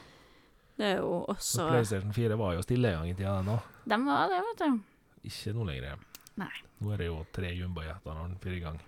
[0.77, 3.53] Det er jo også også PlayStation 4 var jo stille en gang i tida, den
[3.53, 3.67] òg.
[3.85, 4.81] Den var det, vet du.
[5.29, 6.01] Ikke nå lenger.
[6.41, 6.55] Nei.
[6.81, 8.81] Nå er det jo tre jumbojeter når den fyrer i gang.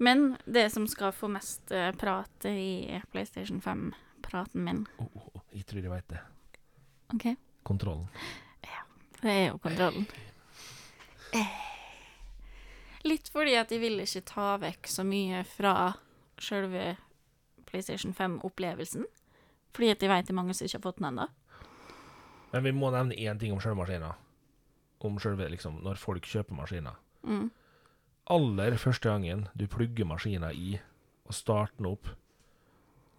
[0.00, 5.42] Men det som skal få mest eh, prat i PlayStation 5-praten min oh, oh, oh,
[5.52, 6.20] jeg tror jeg veit det.
[7.12, 7.26] OK?
[7.62, 8.08] Kontrollen.
[8.64, 8.82] Ja,
[9.20, 10.06] Det er jo kontrollen.
[13.04, 15.92] Litt fordi at de vil ikke ta vekk så mye fra
[16.40, 16.96] sjølve
[17.68, 19.06] PlayStation 5-opplevelsen.
[19.72, 21.28] Fordi at de vet det er mange som ikke har fått den ennå.
[22.50, 24.14] Men vi må nevne én ting om sjølve maskina.
[25.00, 26.98] Om sjølve, liksom, når folk kjøper maskiner.
[27.22, 27.48] Mm.
[28.30, 30.74] Aller første gangen du plugger maskina i
[31.30, 32.08] og starter den opp,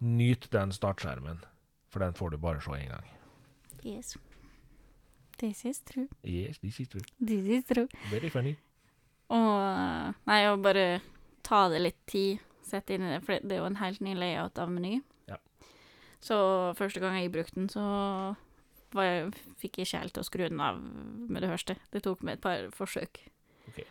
[0.04, 1.40] nyt den startskjermen,
[1.88, 3.08] for den får du bare se én gang.
[3.82, 4.16] Yes.
[5.38, 6.08] This is true.
[6.22, 7.02] Yes, this is true.
[7.18, 7.88] This is true.
[8.10, 8.56] Very funny.
[9.32, 11.00] Og Nei, å bare
[11.46, 14.14] ta det litt tid, sette inn i det, for det er jo en helt ny
[14.18, 15.00] layout av meny.
[15.30, 15.38] Ja.
[16.22, 16.36] Så
[16.78, 17.82] første gang jeg brukte den, så
[19.00, 21.78] jeg, fikk jeg ikke helt til å skru den av med det første.
[21.92, 23.22] Det tok meg et par forsøk.
[23.72, 23.82] Ok.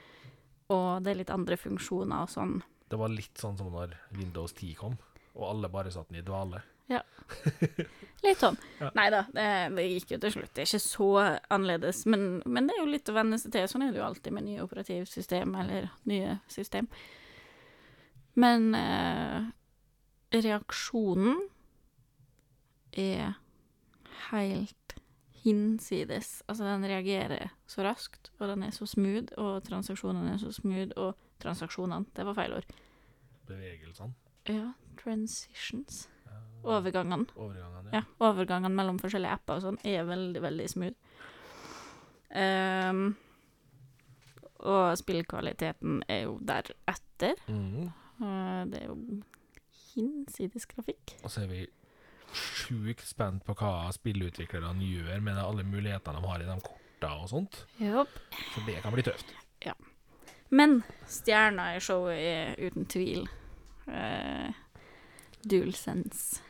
[0.72, 2.60] Og det er litt andre funksjoner og sånn.
[2.92, 4.98] Det var litt sånn som når Windows 10 kom,
[5.34, 6.62] og alle bare satt den i dvale.
[8.26, 8.58] Litt sånn.
[8.78, 8.92] Ja.
[8.98, 9.46] Nei da, det,
[9.78, 10.52] det gikk jo til slutt.
[10.54, 11.10] Det er ikke så
[11.50, 13.66] annerledes, men, men det er jo litt å venne seg til.
[13.72, 16.90] Sånn er det jo alltid med nye operativsystem eller nye system.
[18.38, 19.50] Men eh,
[20.38, 21.42] reaksjonen
[22.94, 23.34] er
[24.30, 24.96] helt
[25.42, 26.44] hinsides.
[26.46, 30.94] Altså, den reagerer så raskt, og den er så smooth, og transaksjonene er så smooth,
[30.96, 32.74] og transaksjonene Det var feil ord.
[33.50, 34.14] Bevegelsene.
[34.50, 36.06] Ja, transitions.
[36.64, 37.28] Overgangene.
[37.36, 37.92] Overgangene.
[37.96, 40.96] Ja, overgangene mellom forskjellige apper og sånn er veldig, veldig smooth.
[42.32, 43.04] Um,
[44.62, 47.42] og spillkvaliteten er jo deretter.
[47.50, 47.92] Mm.
[48.22, 48.98] Uh, det er jo
[49.92, 51.18] hinsides grafikk.
[51.26, 51.62] Og så er vi
[52.32, 57.32] sjukt spent på hva spillutviklerne gjør med alle mulighetene de har i de korta og
[57.34, 57.66] sånt.
[57.82, 58.20] Yep.
[58.54, 59.34] Så det kan bli tøft.
[60.52, 63.24] Men stjerna i showet er uten tvil
[63.88, 64.52] uh,
[65.48, 66.44] DualSense.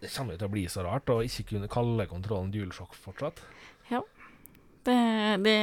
[0.00, 3.42] Det kommer til å bli så rart å ikke kunne kalle kontrollen DualShock fortsatt.
[4.80, 4.94] Det,
[5.44, 5.56] det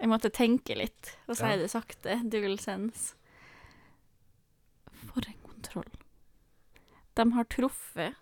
[0.00, 1.56] Jeg måtte tenke litt og si Ja.
[1.56, 2.18] det sakte.
[2.28, 3.14] DualSense.
[5.08, 5.88] For en kontroll.
[7.16, 8.14] De har truffet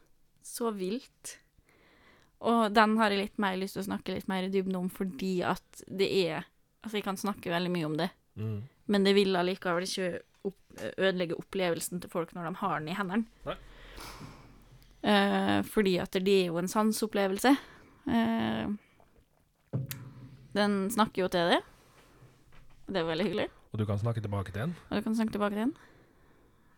[0.47, 1.39] så vilt.
[2.47, 4.89] Og den har jeg litt mer lyst til å snakke litt mer i dybden om,
[4.89, 6.47] fordi at det er
[6.79, 8.63] Altså, jeg kan snakke veldig mye om det, Mm.
[8.87, 10.61] men det vil allikevel ikke opp,
[10.97, 13.27] ødelegge opplevelsen til folk når de har den i hendene.
[13.45, 13.57] Nei.
[15.03, 17.55] Eh, fordi at det er jo en sanseopplevelse.
[18.09, 18.71] Eh,
[20.59, 21.61] den snakker jo til det.
[22.89, 23.49] Det er veldig hyggelig.
[23.73, 24.77] Og du kan snakke tilbake til den.
[24.91, 25.77] Og du kan snakke tilbake til den.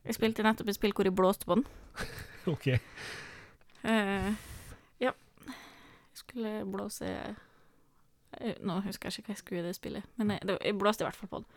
[0.05, 1.67] Jeg spilte nettopp et spill hvor jeg blåste på den.
[2.53, 2.67] OK.
[2.67, 4.33] Eh,
[5.01, 5.13] ja.
[5.13, 7.09] Jeg skulle blåse
[8.61, 11.03] Nå husker jeg ikke hva jeg skulle i det spillet, men jeg, det, jeg blåste
[11.03, 11.49] i hvert fall på den.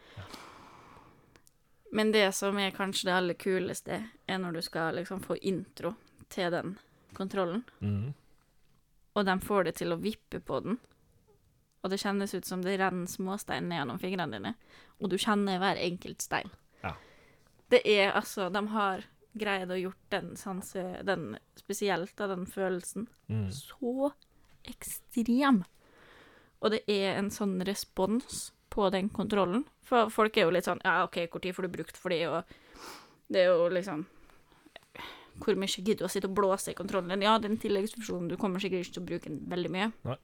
[1.94, 5.92] Men det som er kanskje det aller kuleste, er når du skal liksom få intro
[6.34, 6.76] til den
[7.14, 8.10] kontrollen, mm.
[9.14, 10.80] og de får det til å vippe på den.
[11.84, 14.54] Og det kjennes ut som det renner småstein ned gjennom fingrene dine,
[15.00, 16.50] og du kjenner hver enkelt stein.
[16.82, 16.94] Ja.
[17.70, 19.04] Det er altså De har
[19.34, 20.84] greid å gjort den sanse...
[21.04, 23.48] Den spesielt, da, den følelsen, Mm.
[23.52, 24.12] så
[24.70, 25.64] ekstrem.
[26.62, 29.64] Og det er en sånn respons på den kontrollen.
[29.84, 32.28] For folk er jo litt sånn Ja, OK, hvor tid får du brukt for det,
[32.28, 32.44] og
[33.32, 34.06] Det er jo liksom
[35.42, 37.22] Hvor mye gidder du å sitte og blåse i kontrollen?
[37.26, 40.18] Ja, den tilleggsfunksjonen, du kommer sikkert ikke til å bruke den veldig mye, Nei.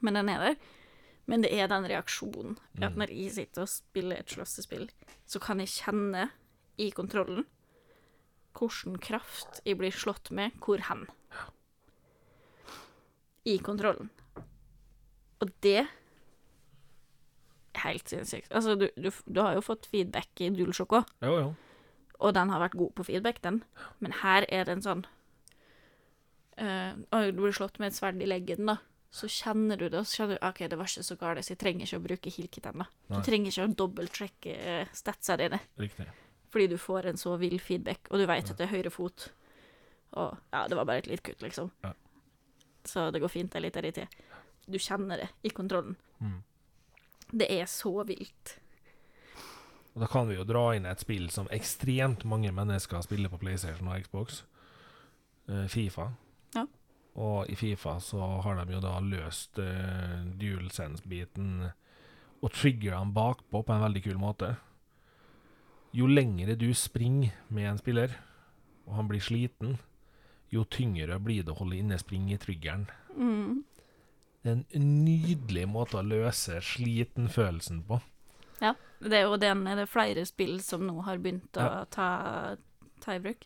[0.00, 0.56] men den er der.
[1.30, 2.56] Men det er den reaksjonen.
[2.80, 2.98] At Mm.
[2.98, 4.88] når jeg sitter og spiller et slåssespill,
[5.26, 6.30] så kan jeg kjenne
[6.78, 7.44] i kontrollen
[8.54, 11.06] hvordan kraft jeg blir slått med, hvor hen.
[13.46, 14.10] I kontrollen.
[15.40, 15.88] Og det er
[17.82, 18.50] helt sinnssykt.
[18.54, 21.54] Altså, du, du, du har jo fått feedback i DualShock òg, Jo, jo.
[22.22, 23.60] Og den har vært god på feedback, den.
[24.04, 25.04] Men her er det en sånn
[26.60, 28.78] uh, Og du blir slått med et sverd i leggen, da.
[29.12, 31.52] Så kjenner du det, og så kjenner du OK, det var ikke så galt, så
[31.52, 32.86] jeg trenger ikke å bruke hilket ennå.
[33.10, 36.06] Du trenger ikke å dobbeltsjekke uh, statsa dine, Riktig.
[36.54, 39.28] fordi du får en så vill feedback, og du vet at det er høyre fot.
[40.16, 41.68] Og ja, det var bare et lite kutt, liksom.
[41.84, 41.92] Ja.
[42.88, 44.06] Så det går fint, det er litt irrité.
[44.66, 45.96] Du kjenner det i kontrollen.
[46.22, 46.40] Mm.
[47.32, 48.56] Det er så vilt.
[49.92, 53.40] Og da kan vi jo dra inn et spill som ekstremt mange mennesker spiller på
[53.42, 54.42] PlayStation og Xbox.
[55.48, 56.08] Eh, Fifa.
[56.56, 56.64] Ja.
[57.20, 61.68] Og i Fifa så har de jo da løst uh, DualSense-biten
[62.42, 64.54] og trigger den bakpå på en veldig kul måte.
[65.92, 68.14] Jo lengre du springer med en spiller,
[68.88, 69.76] og han blir sliten,
[70.52, 72.88] jo tyngre blir det å holde inne spring i triggeren.
[73.12, 73.60] Mm.
[74.42, 78.00] Det er en nydelig måte å løse slitenfølelsen på.
[78.62, 78.74] Ja.
[79.02, 81.84] Det er jo den er det flere spill som nå har begynt å Ja.
[81.90, 82.56] ta,
[83.02, 83.44] ta i bruk.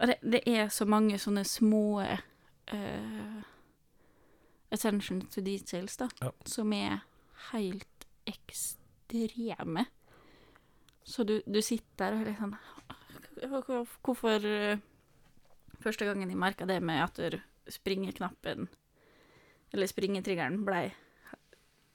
[0.00, 3.42] Og det, det er så mange sånne små uh,
[4.74, 6.30] attention to details, da, Ja.
[6.44, 7.00] som er
[7.52, 9.86] helt ekstreme.
[11.04, 12.56] Så du, du sitter og er litt sånn
[14.04, 14.78] Hvorfor eh,
[15.82, 17.18] Første gangen jeg merka det med at
[17.68, 18.68] springeknappen,
[19.74, 20.86] eller springetriggeren, blei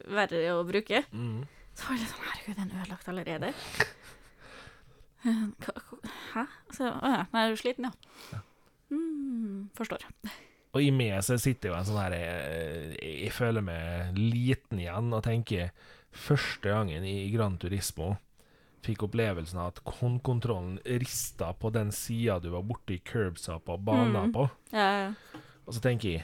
[0.06, 1.48] verre å bruke, Mm.
[1.80, 3.54] Så var det sånn Herregud, den er ødelagt allerede.
[5.26, 5.42] Eh,
[6.34, 6.44] Hæ?
[6.76, 8.40] Så, å ja, nei, er du sliten, ja.
[8.90, 10.06] Mm, forstår.
[10.74, 15.12] Og i meg så sitter jo en sånn her jeg, Jeg føler meg liten igjen
[15.18, 15.72] og tenker
[16.14, 18.16] Første gangen i Gran Turismo
[18.86, 24.30] fikk opplevelsen av at håndkontrollen rista på den sida du var borti curbsa på banen
[24.30, 24.32] Mm.
[24.34, 24.46] på.
[24.72, 25.42] Ja, ja.
[25.68, 26.24] Og så tenker jeg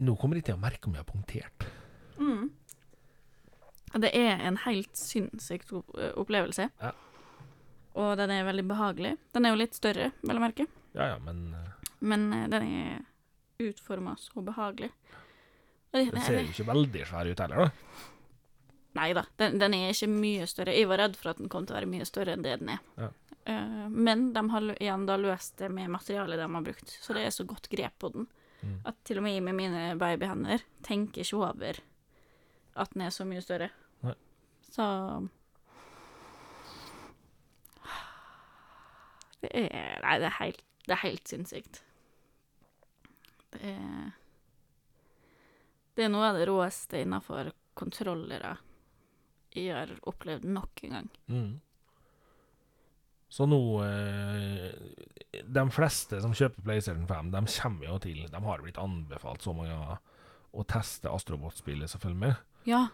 [0.00, 1.64] Nå kommer jeg til å merke om jeg har punktert.
[2.18, 2.50] Mm.
[3.94, 6.68] Det er en helt sinnssyk opplevelse.
[6.82, 6.92] Ja.
[7.98, 9.16] Og den er veldig behagelig.
[9.34, 11.68] Den er jo litt større, vel å merke, Ja ja, men eh,
[11.98, 12.98] men eh, den er
[13.58, 14.90] utforma så behagelig.
[15.90, 18.04] Den ser jo ikke veldig svær ut heller, da.
[18.98, 20.74] Nei da, den, den er ikke mye større.
[20.74, 22.72] Jeg var redd for at den kom til å være mye større enn det den
[22.74, 22.82] er.
[22.98, 23.10] Ja.
[23.48, 27.26] Eh, men de har igjen da løst det med materialet de har brukt, så det
[27.26, 28.28] er så godt grep på den.
[28.60, 28.78] Mm.
[28.90, 31.78] At til og med jeg med mine babyhender tenker ikke over
[32.78, 33.70] at den er så mye større.
[34.06, 34.14] Nei.
[34.68, 34.86] Så
[39.38, 41.82] Det er Nei, det er helt, det er helt sinnssykt.
[43.54, 44.16] Det er
[45.96, 48.56] Det er noe av det råeste innafor kontrollere
[49.56, 51.08] jeg har opplevd nok en gang.
[51.32, 51.60] Mm.
[53.28, 58.62] Så nå eh, De fleste som kjøper PlayStation 5, de kommer jo til De har
[58.64, 59.98] blitt anbefalt så mange ganger
[60.58, 62.32] å teste Astrobot-spillet, selvfølgelig.
[62.64, 62.88] Ja,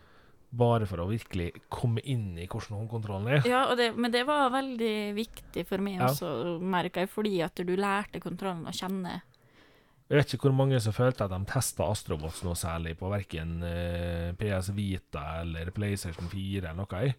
[0.54, 3.46] Bare for å virkelig komme inn i hvordan håndkontrollen er.
[3.48, 6.10] ja det, men det var veldig viktig for meg Ja.
[6.12, 9.22] også, merka jeg, fordi at du lærte kontrollen å kjenne
[10.10, 13.62] Jeg vet ikke hvor mange som følte at de testa Astrobots noe særlig på verken
[13.66, 17.14] eh, PS Vita eller PlayStation 4 eller noe.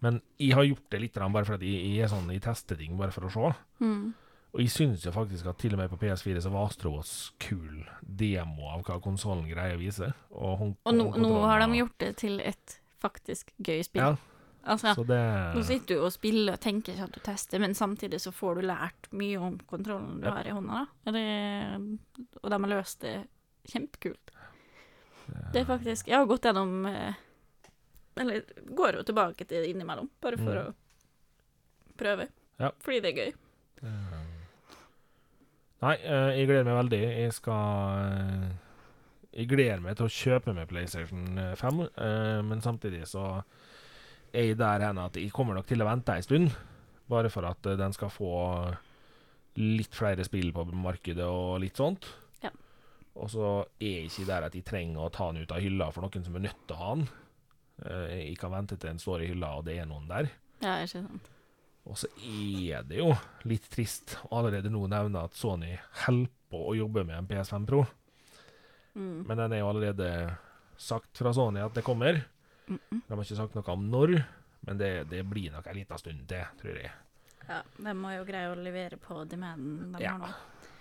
[0.00, 3.12] Men jeg har gjort det litt bare fordi jeg, jeg sånn, jeg tester ting bare
[3.12, 3.52] for å se.
[3.84, 4.14] mm.
[4.52, 7.84] Og jeg syns jo faktisk at til og med på PS4 så var Astrobots kul
[8.02, 10.08] demo av hva konsollen greier å vise.
[10.32, 14.02] Og, Og nå, nå har de gjort det til et faktisk gøy spill.
[14.02, 14.16] Ja,
[14.60, 15.16] Altså, så det
[15.56, 18.58] nå sitter du og spiller og tenker ikke at du tester, men samtidig så får
[18.58, 20.34] du lært mye om kontrollen du Ja.
[20.36, 20.82] har i hånda.
[21.06, 21.12] Da.
[21.16, 23.14] Det, og de har løst det
[23.72, 24.30] kjempekult.
[25.54, 27.14] Det er faktisk Jeg har gått gjennom eh,
[28.20, 28.42] Eller
[28.76, 30.66] går jo tilbake til det innimellom, bare for Mm.
[30.66, 32.28] å prøve.
[32.58, 32.70] Ja.
[32.80, 33.32] Fordi det er gøy.
[33.82, 34.19] Eh,
[35.80, 37.00] Nei, eh, jeg gleder meg veldig.
[37.22, 38.48] Jeg skal eh,
[39.30, 43.40] Jeg gleder meg til å kjøpe meg PlayStation 5, eh, men samtidig så
[44.30, 46.52] er jeg der hen at jeg kommer nok til å vente ei stund.
[47.10, 48.34] Bare for at den skal få
[49.58, 52.06] litt flere spill på markedet og litt sånt.
[52.44, 52.52] Ja.
[53.18, 53.48] Og så
[53.80, 56.26] er jeg ikke der at jeg trenger å ta den ut av hylla for noen
[56.26, 57.10] som er nødt til å ha den.
[58.20, 60.28] Jeg kan vente til den står i hylla, og det er noen der.
[60.60, 61.30] Ja, ikke sant.
[61.90, 63.10] Og så er det jo
[63.50, 65.72] litt trist å allerede nå nevne at Sony
[66.04, 67.82] holder på å jobbe med en PS5 Pro.
[68.94, 69.24] Mm.
[69.26, 70.10] Men den er jo allerede
[70.78, 72.22] sagt fra Sony at det kommer.
[72.66, 73.00] Mm -mm.
[73.06, 74.22] De har ikke sagt noe om når,
[74.60, 76.92] men det, det blir nok en liten stund til, tror jeg.
[77.48, 80.10] Ja, de må jo greie å levere på demanden de Ja.
[80.10, 80.34] har nå.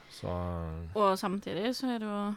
[0.10, 0.30] Så
[0.95, 2.36] Og samtidig så er det jo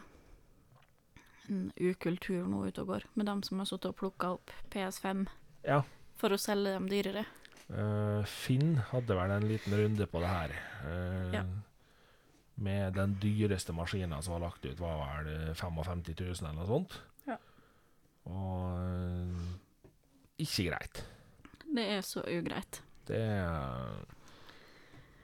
[1.49, 5.27] en ukultur nå ute og går, med dem som har sittet og plukka opp PS5
[5.63, 5.83] ja.
[6.15, 7.25] for å selge dem dyrere.
[7.69, 10.55] Eh, Finn hadde vel en liten runde på det her.
[10.83, 11.43] Uh, Ja.
[12.55, 16.67] Med den dyreste maskinen som var lagt ut, var vel eh, 55 000 eller noe
[16.69, 16.99] sånt.
[17.25, 17.37] Ja.
[18.29, 19.53] Og uh,
[20.37, 21.03] ikke greit.
[21.73, 22.81] Det er så ugreit.
[23.07, 24.05] Det er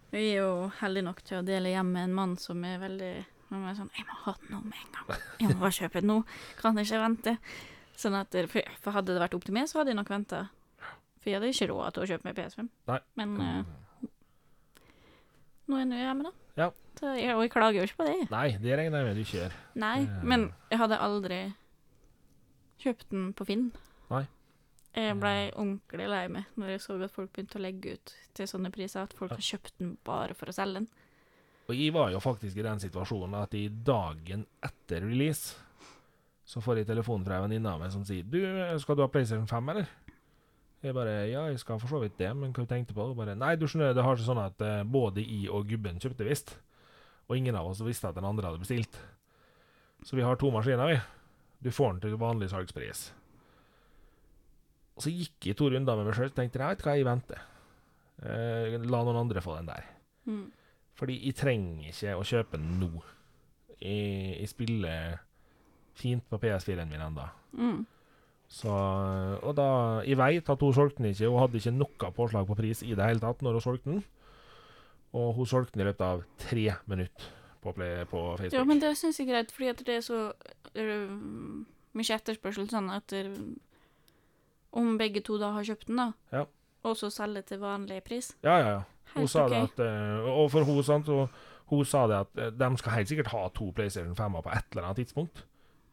[0.10, 3.14] Vi er jo heldige nok til å dele hjem med en mann som er veldig
[3.50, 5.22] Han er sånn 'Jeg må ha den nå med en gang.
[5.40, 6.24] Jeg må bare kjøpe den nå.
[6.58, 7.38] Kan ikke vente.'
[7.98, 8.36] Sånn at
[8.80, 10.50] for hadde det vært opp til meg, så hadde jeg nok venta.
[11.20, 12.70] For jeg hadde ikke råd til å kjøpe meg PS5.
[12.88, 13.00] Nei.
[13.20, 14.10] Men eh,
[15.70, 16.32] nå er jeg nå hjemme, da.
[16.60, 16.70] Ja.
[17.00, 18.16] Så jeg, og jeg klager jo ikke på det.
[18.32, 19.58] Nei, det regner jeg med du ikke gjør.
[19.80, 20.24] Nei, Eh.
[20.28, 21.40] men jeg hadde aldri
[22.84, 23.70] kjøpt den på Finn.
[24.10, 24.24] Nei.
[24.98, 28.48] Jeg ble ordentlig lei meg når jeg så at folk begynte å legge ut til
[28.50, 30.88] sånne priser, at folk har kjøpt den bare for å selge den.
[31.70, 35.54] Og jeg var jo faktisk i den situasjonen at i dagen etter release
[36.50, 38.40] så får jeg telefon fra en venninne av meg som sier Du,
[38.82, 39.86] skal du ha PlayStation 5, eller?
[40.80, 43.10] Jeg bare Ja, jeg skal for så vidt det, men hva du tenkte på?
[43.18, 46.28] Bare Nei, du skjønner, det har seg sånn at uh, både jeg og gubben kjøpte
[46.28, 46.56] visst.
[47.28, 48.96] Og ingen av oss visste at den andre hadde bestilt.
[50.08, 51.00] Så vi har to maskiner, vi.
[51.68, 53.10] Du får den til vanlig salgspris.
[54.96, 57.08] Og så gikk jeg to runder med meg sjøl og tenkte jeg vet hva, jeg
[57.08, 57.44] venter.
[58.24, 59.92] Uh, la noen andre få den der.
[60.32, 60.48] Mm.
[61.00, 62.92] Fordi jeg trenger ikke å kjøpe den nå.
[63.80, 65.20] Jeg, jeg spiller
[66.00, 67.28] fint på PS4-en min ennå.
[67.60, 67.80] Mm.
[68.50, 68.70] Så
[69.46, 72.56] Og da Jeg veit at hun solgte den ikke, hun hadde ikke noe påslag på
[72.58, 74.04] pris i det hele tatt når hun solgte den.
[75.14, 77.30] Og hun solgte den i løpet av tre minutter
[77.62, 78.54] på, play, på Facebook.
[78.58, 80.20] Ja, men det syns jeg er greit, fordi at det er så
[80.76, 81.10] øh,
[81.98, 83.30] mye etterspørsel sånn etter
[84.72, 86.44] Om begge to da har kjøpt den, da, Ja.
[86.86, 88.36] og så selge til vanlig pris.
[88.44, 88.82] ja, ja, ja.
[89.16, 89.56] Hun Helt sa okay.
[89.66, 91.28] det at eh, Og for hun, sant, hun,
[91.72, 94.66] hun sa det at eh, de skal helt sikkert ha to PlayStation 5-er på et
[94.72, 95.46] eller annet tidspunkt.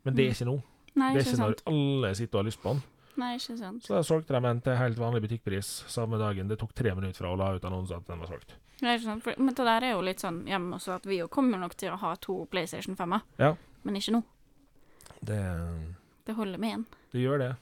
[0.05, 0.35] Men det er Mm.
[0.37, 0.61] ikke nå.
[0.97, 1.63] Nei, Det er ikke sant.
[1.67, 2.83] når alle sitter og har lyst på den.
[3.17, 3.83] Nei, ikke sant.
[3.85, 6.49] Så da solgte de den til helt vanlig butikkpris samme dagen.
[6.49, 8.55] Det tok tre minutter fra å la ut annonsen at den var solgt.
[8.85, 9.23] Nei, ikke sant.
[9.25, 11.77] For, men det der er jo litt sånn hjemme også, at vi jo kommer nok
[11.81, 13.23] til å ha to PlayStation 5-er.
[13.41, 13.55] Ja.
[13.85, 14.23] Men ikke nå.
[15.25, 15.41] Det,
[16.27, 16.85] Det holder med én.
[17.13, 17.53] det gjør det.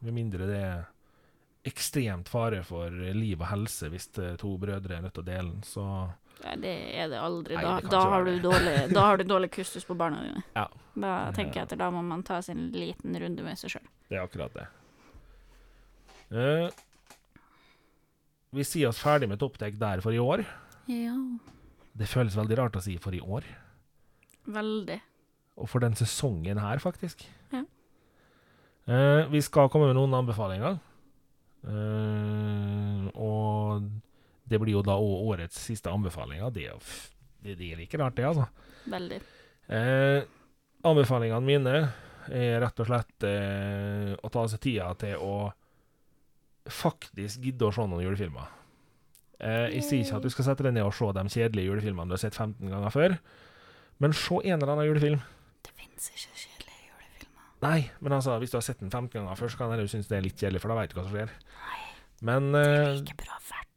[0.00, 0.86] Med mindre det er
[1.68, 5.50] ekstremt fare for liv og helse hvis eh, to brødre er nødt til å dele
[5.50, 5.84] den, så
[6.44, 7.56] Nei, det er det aldri.
[7.58, 10.42] Nei, Da, det da, har du dårlig, da har du dårlig kustus på barna dine.
[10.54, 10.66] Ja.
[10.98, 13.88] Da tenker jeg at da må man ta sin liten runde med seg sjøl.
[14.10, 14.66] det er akkurat det.
[16.28, 16.68] Uh,
[18.54, 20.44] vi sier oss ferdig med Topptek der for i år.
[20.90, 21.14] Ja.
[21.98, 23.46] Det føles veldig rart å si for i år.
[24.48, 24.98] Veldig.
[25.58, 27.24] Og for den sesongen her, faktisk.
[27.52, 27.64] Ja.
[28.88, 30.78] Uh, vi skal komme med noen anbefalinger.
[31.66, 33.88] Uh, og
[34.48, 36.50] det blir jo da årets siste anbefalinger.
[36.54, 36.90] Det er
[37.44, 38.48] det, det er like rart, det, altså.
[38.88, 39.20] Veldig.
[39.68, 40.20] Eh,
[40.88, 41.74] anbefalingene mine
[42.28, 45.34] er rett og slett eh, å ta seg tida til å
[46.68, 48.48] faktisk gidde å se noen julefilmer.
[49.38, 52.10] Eh, jeg sier ikke at du skal sette deg ned og se de kjedelige julefilmene
[52.10, 53.16] du har sett 15 ganger før,
[54.02, 55.22] men se en eller annen julefilm.
[55.64, 57.46] Det fins ikke kjedelige julefilmer.
[57.64, 60.10] Nei, men altså, hvis du har sett den 15 ganger før, så kan du synes
[60.10, 61.32] det er litt kjedelig, for da vet du hva som skjer.
[61.62, 61.80] Nei,
[62.28, 63.67] Men det er eh, like bra hvert.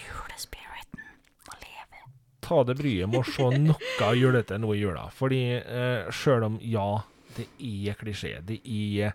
[0.00, 1.02] Julespiriten
[1.48, 2.04] må leve.
[2.42, 5.08] ta det bryet med å se noe julete nå i jula.
[5.14, 6.86] Fordi eh, sjøl om, ja,
[7.36, 9.14] det er klisjé, det er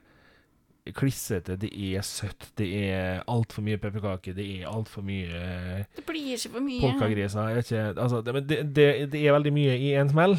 [0.95, 6.05] klissete, det er søtt, det er altfor mye pepperkaker, det er altfor mye uh, Det
[6.07, 6.79] blir ikke for mye.
[6.79, 7.57] polkagriser.
[7.97, 10.37] Altså, det, det, det, det er veldig mye i en smell.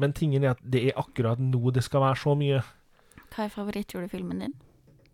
[0.00, 2.62] Men tingen er at det er akkurat nå det skal være så mye.
[3.32, 4.56] Hva er favorittjulefilmen din?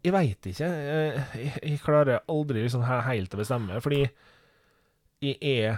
[0.03, 0.66] Jeg veit ikke.
[0.66, 4.03] eh, Jeg, jeg klarer aldri liksom helt å bestemme, fordi
[5.22, 5.76] jeg er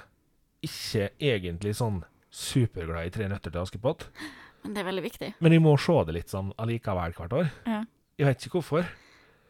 [0.64, 2.01] ikke egentlig sånn
[2.35, 4.07] superglad i Tre nøtter til Askepott.
[4.64, 5.29] Men det er veldig viktig.
[5.45, 7.51] Men vi må se det litt sånn allikevel hvert år.
[7.68, 7.83] Ja.
[8.16, 8.87] Jeg vet ikke hvorfor.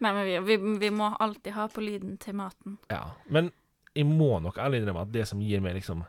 [0.03, 2.75] Nei, men vi, vi, vi må alltid ha på lyden til maten.
[2.91, 3.05] Ja.
[3.31, 3.53] Men
[3.95, 6.03] jeg må nok ærlig innrømme at det som gir meg liksom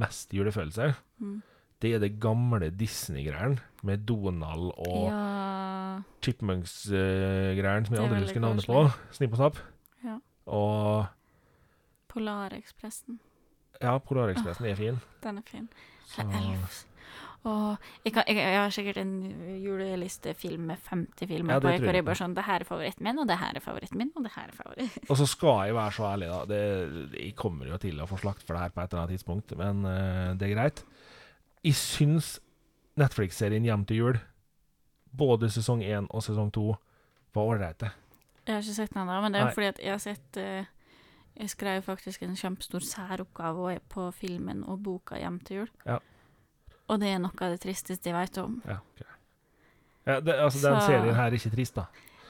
[0.00, 1.40] mest julefølelse, Mm.
[1.82, 5.48] Det er det gamle Disney-greiene med Donald og Ja
[6.24, 8.82] Chipmunks-greiene som jeg aldri husker navnet på.
[9.16, 9.62] Snipp og snapp.
[10.04, 10.18] Ja.
[10.46, 11.06] Og
[12.08, 13.18] Polarekspressen.
[13.82, 15.00] ja, Polarekspressen er fin.
[15.24, 15.68] Den er fin.
[16.08, 16.24] Så,
[17.46, 19.12] Og jeg, kan, jeg, jeg har sikkert en
[19.62, 23.20] julelistefilm med 50 filmer Ja, på, jeg jeg bare sånn Det her er favoritten min,
[23.22, 25.76] og det her er favoritten min, og det her er favoritten Og så skal jeg
[25.76, 26.40] være så ærlig, da.
[26.50, 26.62] Det,
[27.20, 29.54] jeg kommer jo til å få slakt for det her på et eller annet tidspunkt,
[29.60, 30.82] men uh, det er greit.
[31.64, 32.38] Jeg syns
[32.98, 34.18] Netflix-serien Hjem til jul,
[35.18, 36.74] både sesong én og sesong to,
[37.34, 37.90] var ålreite.
[38.46, 40.38] Jeg har ikke sett den ennå, men det er jo fordi at jeg har sett
[40.40, 40.64] uh,
[41.38, 45.70] Jeg skrev faktisk en kjempestor særoppgave på filmen og boka 'Hjem til jul'.
[45.86, 45.98] Ja.
[46.88, 48.62] Og det er noe av det tristeste jeg vet om.
[48.66, 49.06] Ja, ok.
[50.06, 51.84] ja, det, altså, den Så- serien her er ikke trist, da.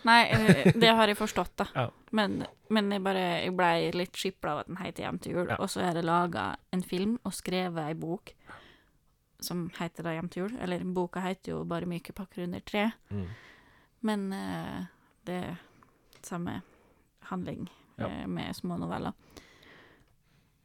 [0.04, 1.66] Nei, eh, det har jeg forstått, da.
[1.74, 1.88] Ja.
[2.12, 5.48] Men, men jeg bare jeg ble litt skipla av at den heter 'Hjem til jul',
[5.48, 5.56] Ja.
[5.58, 8.34] og så er det laga en film og skrevet ei bok
[9.40, 10.60] som heter da 'Hjem til jul'.
[10.62, 13.26] Eller boka heter jo bare 'Myke pakker under tre', Mm.
[14.02, 14.84] men eh,
[15.26, 15.56] det er
[16.22, 16.62] samme
[17.20, 17.68] handling
[17.98, 18.06] Ja.
[18.08, 19.12] eh, med små noveller.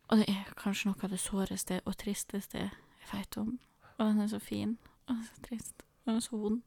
[0.10, 2.72] Og det er kanskje noe av det såreste og tristeste jeg
[3.14, 3.60] vet om.
[4.00, 6.62] Og den er så fin, og er så trist, og den er så vond.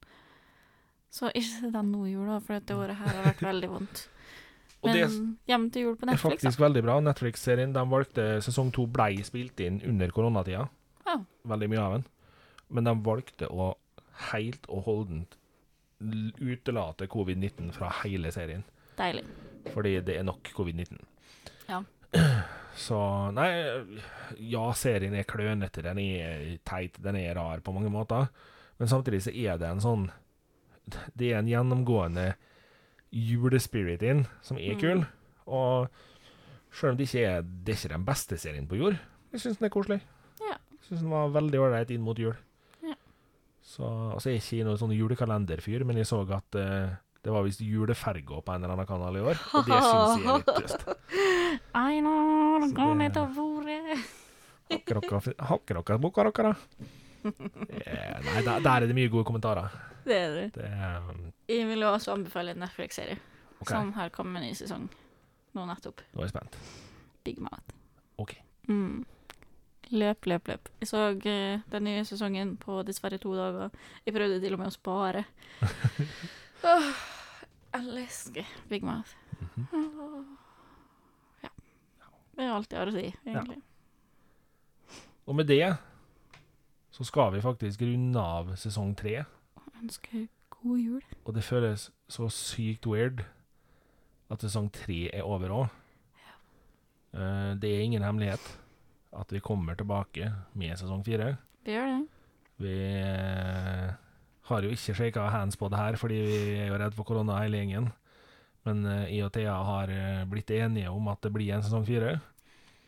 [1.11, 4.09] Så ikke se den nå i jula, for dette året her har vært veldig vondt.
[4.85, 5.09] Men er,
[5.49, 6.29] Hjem til jul på er Netflix, da.
[6.51, 7.01] faktisk veldig bra.
[7.01, 10.69] Netflix-serien de valgte Sesong to blei spilt inn under koronatida.
[11.07, 11.19] Ja.
[11.47, 12.07] Veldig mye av den.
[12.69, 13.73] Men de valgte å
[14.33, 15.37] helt og holdent
[16.41, 18.65] utelate covid-19 fra hele serien.
[18.99, 19.25] Deilig.
[19.73, 20.99] Fordi det er nok covid-19.
[21.71, 21.83] Ja.
[22.77, 22.99] Så
[23.33, 23.49] Nei,
[24.53, 28.29] ja, serien er klønete, den er teit, den er rar på mange måter.
[28.77, 30.03] Men samtidig så er det en sånn
[31.17, 32.35] Det er en gjennomgående
[33.17, 34.81] julespirit inn som er Mm.
[34.81, 35.07] kul.
[35.47, 35.89] Og
[36.71, 38.99] selv om det ikke er Det er ikke den beste serien på jord,
[39.33, 40.01] jeg syns den er koselig.
[40.87, 42.37] Syns den var veldig ålreit inn mot jul.
[42.87, 42.95] Ja.
[43.67, 46.95] Så altså, jeg er ikke noen sånn julekalenderfyr, men jeg så at eh,
[47.27, 50.29] det var visst juleferga på en eller annen kanal i år, og det syns jeg
[50.31, 50.87] er litt trist.
[51.87, 54.05] Einar, gå ned til bordet.
[54.71, 56.63] Hakker dere boka deres?
[57.27, 59.75] Eh, Nei, der, der er det mye gode kommentarer.
[60.07, 60.47] Det er det.
[60.55, 63.19] Det um, Jeg vil også anbefale en Netflix-serie
[63.59, 63.73] okay.
[63.73, 64.87] som har kommet ny sesong
[65.57, 66.05] nå nettopp.
[66.13, 66.59] nå er jeg spent.
[67.27, 67.75] Big Mouth.
[68.23, 68.37] OK.
[68.69, 69.03] Mm.
[69.91, 70.69] Løp, løp, løp.
[70.81, 73.71] Jeg så uh, den nye sesongen på dessverre to dager.
[74.07, 75.23] Jeg prøvde til og med å spare.
[76.73, 76.89] oh,
[77.79, 79.15] elsker Big Mouth.
[79.57, 80.01] Mm -hmm.
[80.01, 80.25] oh,
[81.43, 81.49] Ja.
[82.37, 83.63] Det er alt jeg har å si, egentlig.
[85.27, 85.77] Og med det
[86.91, 89.25] så skal vi faktisk runde av sesong tre.
[89.83, 91.03] Ønsker god jul.
[91.25, 93.25] Og det føles så sykt weird
[94.31, 95.67] at sesong tre er over òg.
[97.61, 98.61] det er ingen hemmelighet
[99.17, 101.35] at vi kommer tilbake med sesong fire.
[101.67, 102.01] Vi gjør det.
[102.63, 103.95] Vi eh,
[104.49, 107.41] har jo ikke shaka hands på det her, fordi vi er jo redd for korona
[107.43, 107.91] hele gjengen.
[108.67, 111.87] Men eh, jeg og Thea har eh, blitt enige om at det blir en sesong
[111.87, 112.19] fire.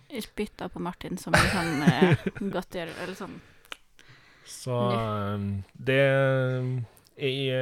[0.09, 2.95] Jeg spytta på Martin som en sånn eh, godtgjør...
[3.05, 3.39] Eller sånn.
[4.49, 4.75] Så
[5.77, 6.01] det
[7.19, 7.59] jeg,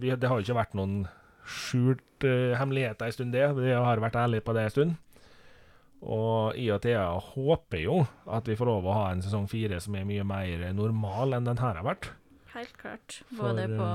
[0.00, 1.02] vi, Det har jo ikke vært noen
[1.44, 3.44] skjult hemmeligheter en stund, det.
[3.58, 4.94] Vi har vært ærlige på det en stund.
[6.02, 9.78] Og i og Thea håper jo at vi får lov å ha en sesong fire
[9.82, 12.10] som er mye mer normal enn den her har vært.
[12.52, 13.20] Helt klart.
[13.30, 13.86] For, Både på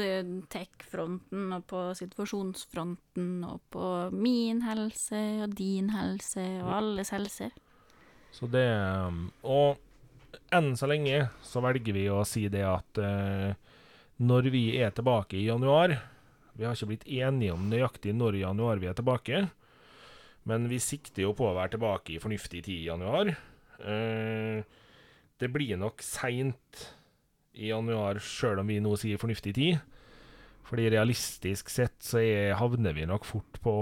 [0.00, 7.50] eh, tech-fronten og på situasjonsfronten og på min helse og din helse og alles helse.
[8.34, 9.76] Så det um, Og
[10.54, 13.52] enn så lenge så velger vi å si det at eh,
[14.22, 15.96] når vi er tilbake i januar
[16.54, 19.40] Vi har ikke blitt enige om nøyaktig når i januar vi er tilbake,
[20.48, 23.32] men vi sikter jo på å være tilbake i fornuftig tid i januar.
[23.80, 24.60] Eh,
[25.40, 26.84] det blir nok seint
[27.54, 29.82] i januar, sjøl om vi nå sier fornuftig tid.
[30.64, 33.74] Fordi realistisk sett så er, havner vi nok fort på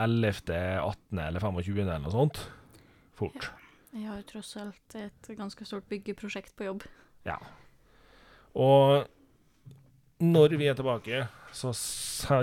[0.00, 1.20] 11., 18.
[1.26, 1.80] eller 25.
[1.82, 2.40] eller noe sånt.
[3.16, 3.50] Fort.
[3.96, 6.86] Jeg har jo tross alt et ganske stort byggeprosjekt på jobb.
[7.28, 7.38] Ja.
[8.56, 9.06] Og
[10.20, 11.26] når vi er tilbake,
[11.56, 11.72] så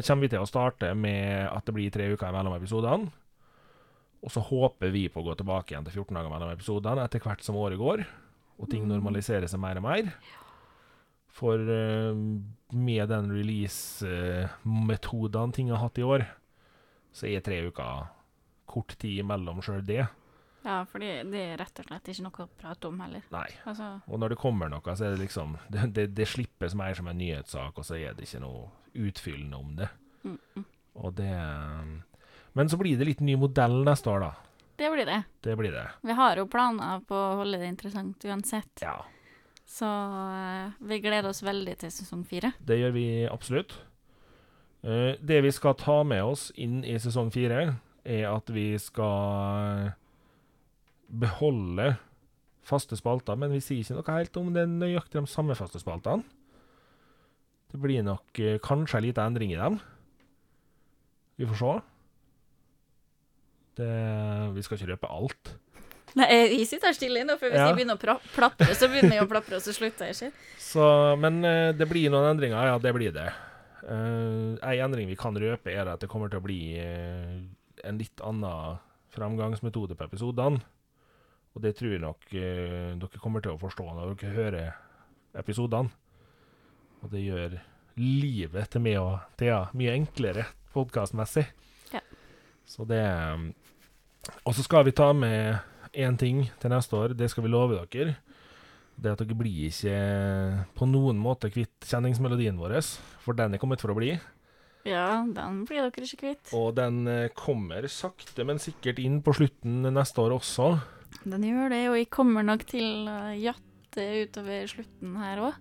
[0.07, 3.11] kommer vi til å starte med at det blir tre uker mellom episodene.
[4.23, 7.19] Og så håper vi på å gå tilbake igjen til 14 dager mellom episodene etter
[7.23, 8.05] hvert som året går,
[8.57, 8.89] og ting Mm.
[8.95, 10.13] normaliserer seg mer og mer.
[11.33, 12.13] For eh,
[12.71, 16.25] med den release-metodene ting har hatt i år,
[17.13, 18.07] så er tre uker
[18.69, 20.07] kort tid mellom sjøl det.
[20.63, 23.25] Ja, fordi det er rett og slett ikke noe å prate om heller.
[23.33, 23.47] Nei.
[23.67, 26.95] Altså, Og når det kommer noe, så er det liksom Det, det, det slippes mer
[26.95, 29.89] som en nyhetssak, og så er det ikke noe utfyllende om det.
[30.23, 30.65] mm, mm.
[31.03, 31.33] Og det
[32.53, 34.33] Men så blir det litt ny modell neste år, da.
[34.77, 35.23] Det blir det.
[35.41, 35.87] Det blir det.
[36.01, 38.81] Vi har jo planer på å holde det interessant uansett.
[38.81, 38.99] Ja.
[39.65, 42.53] Så eh, vi gleder oss veldig til sesong fire.
[42.59, 43.75] Det gjør vi absolutt.
[44.83, 49.93] Eh, det vi skal ta med oss inn i sesong fire, er at vi skal
[51.13, 51.93] beholde
[52.63, 55.81] faste spalter, men vi sier ikke noe helt om det er nøyaktig de samme faste
[55.81, 56.23] spaltene.
[57.73, 59.79] Det blir nok eh, kanskje en liten endring i dem.
[61.41, 61.73] Vi får se.
[63.79, 63.89] Det,
[64.53, 65.55] vi skal ikke røpe alt.
[66.13, 67.71] Nei, jeg sitter her stille nå, for hvis Ja.
[67.71, 70.45] jeg begynner å plapre, så begynner jeg å plapre, og så slutter jeg ikke.
[70.61, 70.85] Så,
[71.17, 73.31] men eh, det blir noen endringer, ja, det blir det.
[73.83, 77.41] Uh, en endring vi kan røpe, er at det kommer til å bli uh,
[77.83, 78.77] en litt annen
[79.11, 80.61] framgangsmetode på episodene.
[81.53, 84.71] Og det tror jeg nok eh, dere kommer til å forstå når dere hører
[85.37, 85.93] episodene.
[87.03, 87.57] Og det gjør
[87.99, 91.45] livet til meg og Thea mye enklere podkastmessig.
[91.93, 92.01] Ja.
[92.65, 93.45] Så det eh,
[94.47, 95.59] Og så skal vi ta med
[95.93, 98.15] én ting til neste år, det skal vi love dere.
[98.95, 99.97] Det at dere blir ikke
[100.77, 102.79] på noen måte kvitt kjenningsmelodien vår,
[103.21, 104.15] for den er kommet for å bli.
[104.87, 106.51] Ja, den blir dere ikke kvitt.
[106.57, 110.73] Og den eh, kommer sakte, men sikkert inn på slutten neste år også.
[111.23, 115.59] Den gjør det, og jeg kommer nok til å jatte utover slutten her òg.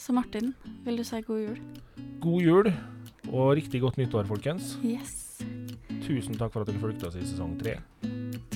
[0.00, 0.54] Så Martin,
[0.86, 1.58] vil du si god jul?
[2.24, 2.70] God jul
[3.30, 4.78] og riktig godt nyttår, folkens.
[4.82, 5.42] Yes.
[6.00, 7.76] Tusen takk for at dere fulgte oss i sesong tre.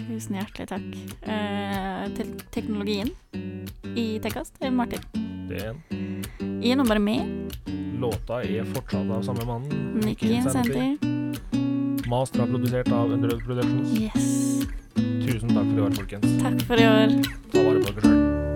[0.00, 0.88] Tusen hjertelig takk.
[1.28, 3.12] Eh, til teknologien
[3.94, 5.04] i Tekkast er Martin.
[5.48, 6.24] Det er en.
[6.64, 7.60] Nå bare med.
[8.00, 9.68] Låta er fortsatt av samme mann.
[10.00, 11.12] Nikki Incenti.
[12.06, 13.94] Master er produsert av Underdog Productions.
[13.96, 14.66] Yes.
[14.94, 16.34] Tusen takk for i år, folkens.
[16.42, 17.16] Takk for i år.
[17.54, 18.53] Ta vare på dere